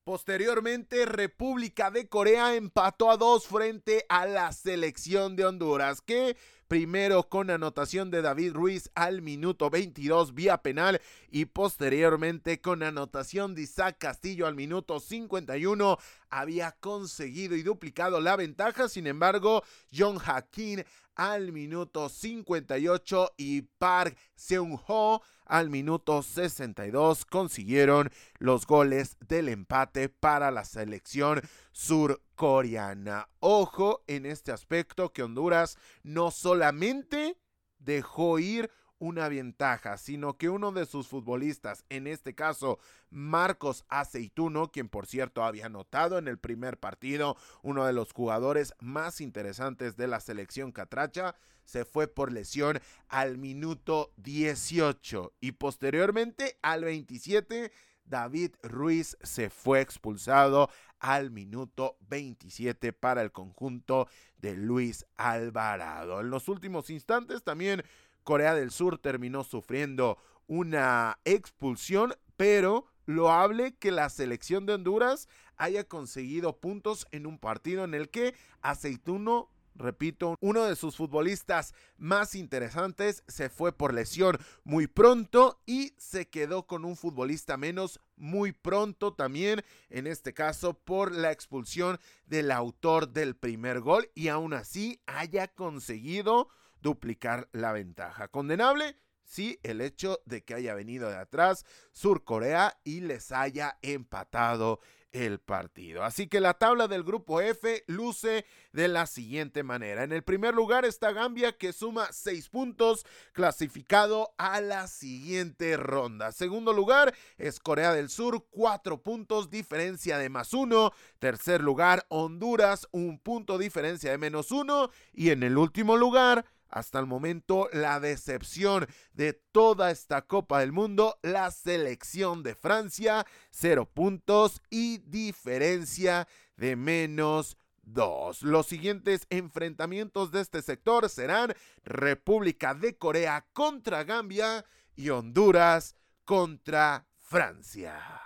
Posteriormente, 0.06 1.08
República 1.08 1.90
de 1.90 2.08
Corea 2.08 2.54
empató 2.54 3.10
a 3.10 3.18
dos 3.18 3.48
frente 3.48 4.06
a 4.08 4.28
la 4.28 4.52
selección 4.52 5.36
de 5.36 5.46
Honduras, 5.46 6.00
que 6.02 6.38
primero 6.68 7.28
con 7.28 7.50
anotación 7.50 8.12
de 8.12 8.22
David 8.22 8.54
Ruiz 8.54 8.92
al 8.94 9.24
minuto 9.24 9.72
22 9.72 10.36
vía 10.36 10.60
penal 10.60 11.02
y 11.32 11.46
posteriormente 11.46 12.62
con 12.62 12.84
anotación 12.84 13.56
de 13.56 13.64
Isaac 13.64 13.98
Castillo 13.98 14.46
al 14.46 14.54
minuto 14.54 15.00
51 15.00 15.98
había 16.30 16.74
conseguido 16.74 17.56
y 17.56 17.64
duplicado 17.64 18.22
la 18.22 18.36
ventaja, 18.36 18.88
sin 18.90 19.08
embargo, 19.08 19.64
John 19.92 20.20
Hakim 20.24 20.84
al 21.16 21.52
minuto 21.52 22.10
58 22.10 23.34
y 23.38 23.62
Park 23.62 24.18
Seung-ho 24.36 25.22
al 25.46 25.70
minuto 25.70 26.22
62 26.22 27.26
consiguieron 27.26 28.10
los 28.40 28.66
goles 28.66 29.18
del 29.28 29.50
empate 29.50 30.10
para 30.10 30.52
la 30.52 30.66
selección 30.66 31.42
surcoreana. 31.72 33.30
Ojo 33.40 34.04
en 34.08 34.26
este 34.26 34.52
aspecto 34.52 35.14
que 35.14 35.24
Honduras 35.24 35.78
no 36.04 36.32
solamente 36.32 37.38
dejó 37.78 38.40
ir 38.40 38.72
una 39.00 39.30
ventaja, 39.30 39.98
sino 39.98 40.38
que 40.38 40.50
uno 40.50 40.72
de 40.72 40.86
sus 40.86 41.08
futbolistas, 41.08 41.86
en 41.90 42.08
este 42.08 42.36
caso 42.36 42.80
Marcos 43.10 43.86
Aceituno, 43.90 44.72
quien 44.72 44.90
por 44.90 45.06
cierto 45.08 45.44
había 45.44 45.68
anotado 45.68 46.18
en 46.18 46.28
el 46.28 46.38
primer 46.38 46.80
partido, 46.80 47.38
uno 47.62 47.86
de 47.86 47.94
los 47.94 48.14
jugadores 48.14 48.74
más 48.80 49.22
interesantes 49.22 49.96
de 49.98 50.08
la 50.08 50.20
selección 50.20 50.72
catracha, 50.72 51.36
se 51.64 51.84
fue 51.84 52.08
por 52.08 52.32
lesión 52.32 52.80
al 53.08 53.38
minuto 53.38 54.14
18 54.18 55.34
y 55.42 55.54
posteriormente 55.54 56.58
al 56.62 56.84
27 56.84 57.72
David 58.06 58.52
Ruiz 58.62 59.18
se 59.24 59.50
fue 59.50 59.82
expulsado 59.82 60.70
al 61.00 61.32
minuto 61.32 61.98
27 62.08 62.94
para 62.94 63.22
el 63.22 63.32
conjunto 63.32 64.08
de 64.38 64.56
Luis 64.56 65.06
Alvarado. 65.18 66.22
En 66.22 66.30
los 66.30 66.48
últimos 66.48 66.90
instantes 66.90 67.44
también 67.44 67.84
Corea 68.26 68.56
del 68.56 68.72
Sur 68.72 68.98
terminó 68.98 69.46
sufriendo 69.46 70.18
una 70.48 71.20
expulsión, 71.24 72.14
pero 72.36 72.88
loable 73.06 73.76
que 73.78 73.92
la 73.92 74.10
selección 74.10 74.66
de 74.66 74.74
Honduras 74.74 75.30
haya 75.56 75.86
conseguido 75.86 76.58
puntos 76.60 77.08
en 77.12 77.28
un 77.28 77.40
partido 77.40 77.86
en 77.86 77.94
el 77.94 78.10
que 78.10 78.36
Aceituno 78.62 79.50
repito, 79.76 80.38
uno 80.40 80.64
de 80.64 80.76
sus 80.76 80.96
futbolistas 80.96 81.74
más 81.98 82.36
interesantes 82.36 83.24
se 83.28 83.50
fue 83.50 83.74
por 83.74 83.94
lesión 83.94 84.38
muy 84.64 84.88
pronto 84.88 85.62
y 85.66 85.94
se 85.98 86.30
quedó 86.30 86.66
con 86.66 86.86
un 86.86 86.96
futbolista 86.96 87.58
menos 87.58 88.00
muy 88.16 88.54
pronto 88.54 89.14
también, 89.14 89.64
en 89.90 90.08
este 90.08 90.34
caso 90.34 90.74
por 90.74 91.12
la 91.12 91.32
expulsión 91.32 92.00
del 92.26 92.52
autor 92.52 93.10
del 93.10 93.36
primer 93.36 93.82
gol 93.82 94.10
y 94.16 94.30
aún 94.30 94.54
así 94.54 95.02
haya 95.06 95.48
conseguido 95.50 96.48
duplicar 96.86 97.50
la 97.52 97.74
ventaja. 97.74 98.28
Condenable, 98.28 98.96
sí, 99.24 99.60
el 99.64 99.82
hecho 99.82 100.22
de 100.26 100.44
que 100.44 100.54
haya 100.54 100.76
venido 100.76 101.10
de 101.10 101.18
atrás 101.18 101.66
Sur 101.92 102.24
Corea 102.24 102.80
y 102.84 103.02
les 103.02 103.32
haya 103.32 103.80
empatado 103.82 104.80
el 105.16 105.40
partido. 105.40 106.04
Así 106.04 106.28
que 106.28 106.42
la 106.42 106.56
tabla 106.56 106.88
del 106.88 107.04
grupo 107.04 107.40
F 107.40 107.84
luce 107.88 108.46
de 108.74 108.88
la 108.88 109.08
siguiente 109.08 109.64
manera. 109.64 110.04
En 110.04 110.12
el 110.12 110.24
primer 110.24 110.54
lugar 110.54 110.84
está 110.84 111.12
Gambia 111.12 111.58
que 111.58 111.72
suma 111.72 112.10
6 112.12 112.50
puntos 112.50 113.06
clasificado 113.32 114.36
a 114.38 114.60
la 114.60 114.88
siguiente 114.88 115.78
ronda. 115.78 116.34
Segundo 116.34 116.74
lugar 116.74 117.16
es 117.38 117.60
Corea 117.62 117.94
del 117.94 118.10
Sur, 118.10 118.46
4 118.52 119.02
puntos, 119.02 119.50
diferencia 119.50 120.18
de 120.18 120.30
más 120.30 120.54
1. 120.54 120.92
Tercer 121.18 121.62
lugar 121.62 122.06
Honduras, 122.10 122.88
un 122.92 123.18
punto, 123.18 123.58
diferencia 123.58 124.12
de 124.12 124.18
menos 124.18 124.52
1. 124.52 124.90
Y 125.14 125.30
en 125.30 125.44
el 125.44 125.58
último 125.58 125.96
lugar 125.96 126.46
hasta 126.76 127.00
el 127.00 127.06
momento 127.06 127.70
la 127.72 128.02
decepción 128.02 128.86
de 129.14 129.32
toda 129.32 129.92
esta 129.92 130.24
Copa 130.24 130.60
del 130.60 130.74
Mundo, 130.74 131.18
la 131.24 131.50
selección 131.50 132.44
de 132.44 132.54
Francia, 132.54 133.26
cero 133.50 133.90
puntos 133.92 134.62
y 134.70 134.98
diferencia 134.98 136.28
de 136.58 136.76
menos 136.76 137.58
dos. 137.82 138.42
Los 138.42 138.68
siguientes 138.68 139.26
enfrentamientos 139.30 140.32
de 140.32 140.42
este 140.42 140.62
sector 140.62 141.10
serán 141.10 141.54
República 141.86 142.74
de 142.74 142.98
Corea 142.98 143.48
contra 143.54 144.04
Gambia 144.04 144.66
y 144.98 145.10
Honduras 145.12 145.96
contra 146.26 147.08
Francia. 147.18 148.25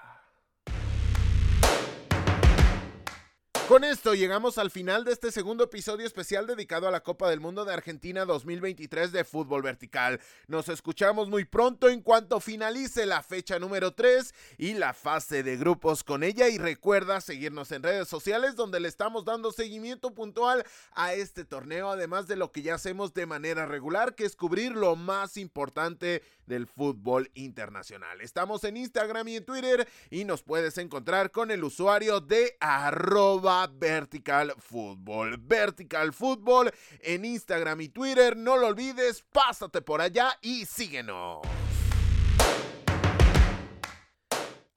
Con 3.69 3.83
esto 3.83 4.15
llegamos 4.15 4.57
al 4.57 4.71
final 4.71 5.03
de 5.03 5.11
este 5.11 5.31
segundo 5.31 5.65
episodio 5.65 6.07
especial 6.07 6.47
dedicado 6.47 6.87
a 6.87 6.91
la 6.91 7.03
Copa 7.03 7.29
del 7.29 7.39
Mundo 7.39 7.65
de 7.65 7.73
Argentina 7.73 8.25
2023 8.25 9.11
de 9.11 9.23
fútbol 9.23 9.61
vertical. 9.61 10.19
Nos 10.47 10.69
escuchamos 10.69 11.29
muy 11.29 11.45
pronto 11.45 11.87
en 11.87 12.01
cuanto 12.01 12.39
finalice 12.39 13.05
la 13.05 13.21
fecha 13.21 13.59
número 13.59 13.93
3 13.93 14.33
y 14.57 14.73
la 14.73 14.95
fase 14.95 15.43
de 15.43 15.55
grupos 15.55 16.03
con 16.03 16.23
ella 16.23 16.49
y 16.49 16.57
recuerda 16.57 17.21
seguirnos 17.21 17.71
en 17.71 17.83
redes 17.83 18.07
sociales 18.07 18.55
donde 18.55 18.79
le 18.79 18.87
estamos 18.87 19.23
dando 19.23 19.51
seguimiento 19.51 20.15
puntual 20.15 20.65
a 20.93 21.13
este 21.13 21.45
torneo 21.45 21.91
además 21.91 22.25
de 22.25 22.37
lo 22.37 22.51
que 22.51 22.63
ya 22.63 22.73
hacemos 22.73 23.13
de 23.13 23.27
manera 23.27 23.67
regular 23.67 24.15
que 24.15 24.25
es 24.25 24.35
cubrir 24.35 24.71
lo 24.71 24.95
más 24.95 25.37
importante 25.37 26.23
del 26.49 26.67
fútbol 26.67 27.31
internacional. 27.35 28.19
Estamos 28.19 28.65
en 28.65 28.75
Instagram 28.75 29.29
y 29.29 29.37
en 29.37 29.45
Twitter 29.45 29.87
y 30.09 30.25
nos 30.25 30.43
puedes 30.43 30.77
encontrar 30.77 31.31
con 31.31 31.51
el 31.51 31.63
usuario 31.63 32.19
de 32.19 32.57
arroba 32.59 33.67
vertical 33.67 34.53
fútbol. 34.57 35.37
Vertical 35.37 36.11
fútbol 36.11 36.73
en 36.99 37.23
Instagram 37.23 37.79
y 37.79 37.89
Twitter. 37.89 38.35
No 38.35 38.57
lo 38.57 38.67
olvides, 38.67 39.23
pásate 39.31 39.81
por 39.81 40.01
allá 40.01 40.37
y 40.41 40.65
síguenos. 40.65 41.68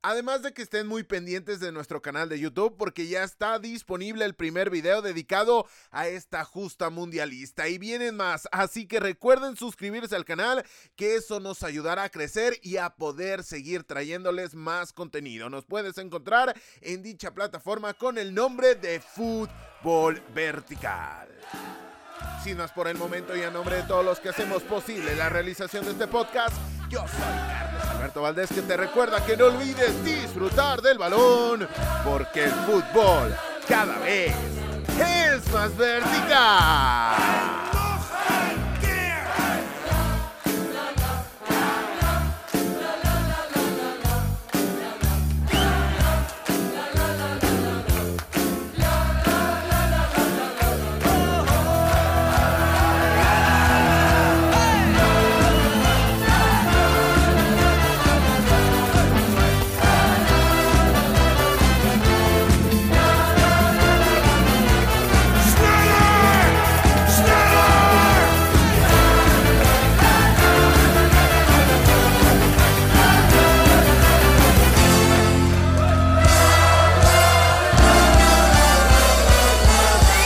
Además 0.05 0.43
de 0.43 0.53
que 0.53 0.63
estén 0.63 0.89
muy 0.89 1.05
pendientes 1.05 1.61
de 1.61 1.71
nuestro 1.71 2.03
canal 2.03 2.29
de 2.29 2.41
YouTube 2.41 2.77
porque 2.77 3.07
ya 3.07 3.23
está 3.23 3.61
disponible 3.61 4.25
el 4.25 4.35
primer 4.35 4.69
video 4.69 5.01
dedicado 5.01 5.65
a 5.93 6.09
esta 6.09 6.45
justa 6.45 6.91
mundialista 6.91 7.69
y 7.69 7.79
vienen 7.79 8.17
más, 8.17 8.49
así 8.51 8.87
que 8.89 8.99
recuerden 8.99 9.57
suscribirse 9.57 10.17
al 10.17 10.25
canal 10.25 10.65
que 10.97 11.15
eso 11.15 11.39
nos 11.39 11.63
ayudará 11.63 12.03
a 12.03 12.09
crecer 12.09 12.59
y 12.63 12.79
a 12.79 12.91
poder 12.91 13.45
seguir 13.45 13.85
trayéndoles 13.85 14.57
más 14.57 14.93
contenido. 14.93 15.49
Nos 15.49 15.67
puedes 15.67 15.97
encontrar 15.99 16.53
en 16.81 17.05
dicha 17.05 17.33
plataforma 17.33 17.95
con 17.95 18.19
el 18.19 18.35
nombre 18.35 18.75
de 18.75 18.99
Fútbol 18.99 20.21
Vertical. 20.35 21.29
Sin 22.43 22.57
más 22.57 22.73
por 22.73 22.89
el 22.89 22.97
momento 22.97 23.37
y 23.37 23.43
a 23.43 23.51
nombre 23.53 23.77
de 23.77 23.83
todos 23.85 24.05
los 24.05 24.19
que 24.19 24.31
hacemos 24.31 24.65
posible 24.65 25.15
la 25.15 25.29
realización 25.29 25.85
de 25.85 25.93
este 25.93 26.09
podcast, 26.09 26.57
yo 26.89 27.01
soy 27.07 27.39
Carlos 27.49 27.92
Alberto 28.03 28.23
Valdés 28.23 28.51
que 28.53 28.63
te 28.63 28.77
recuerda 28.77 29.25
que 29.25 29.37
no 29.37 29.45
olvides 29.47 30.05
disfrutar 30.05 30.83
del 30.83 30.99
balón, 30.99 31.69
porque 32.05 32.47
el 32.47 32.51
fútbol 32.51 33.33
cada 33.69 33.97
vez 34.01 34.35
es 34.99 35.53
más 35.53 35.77
vertical. 35.77 37.62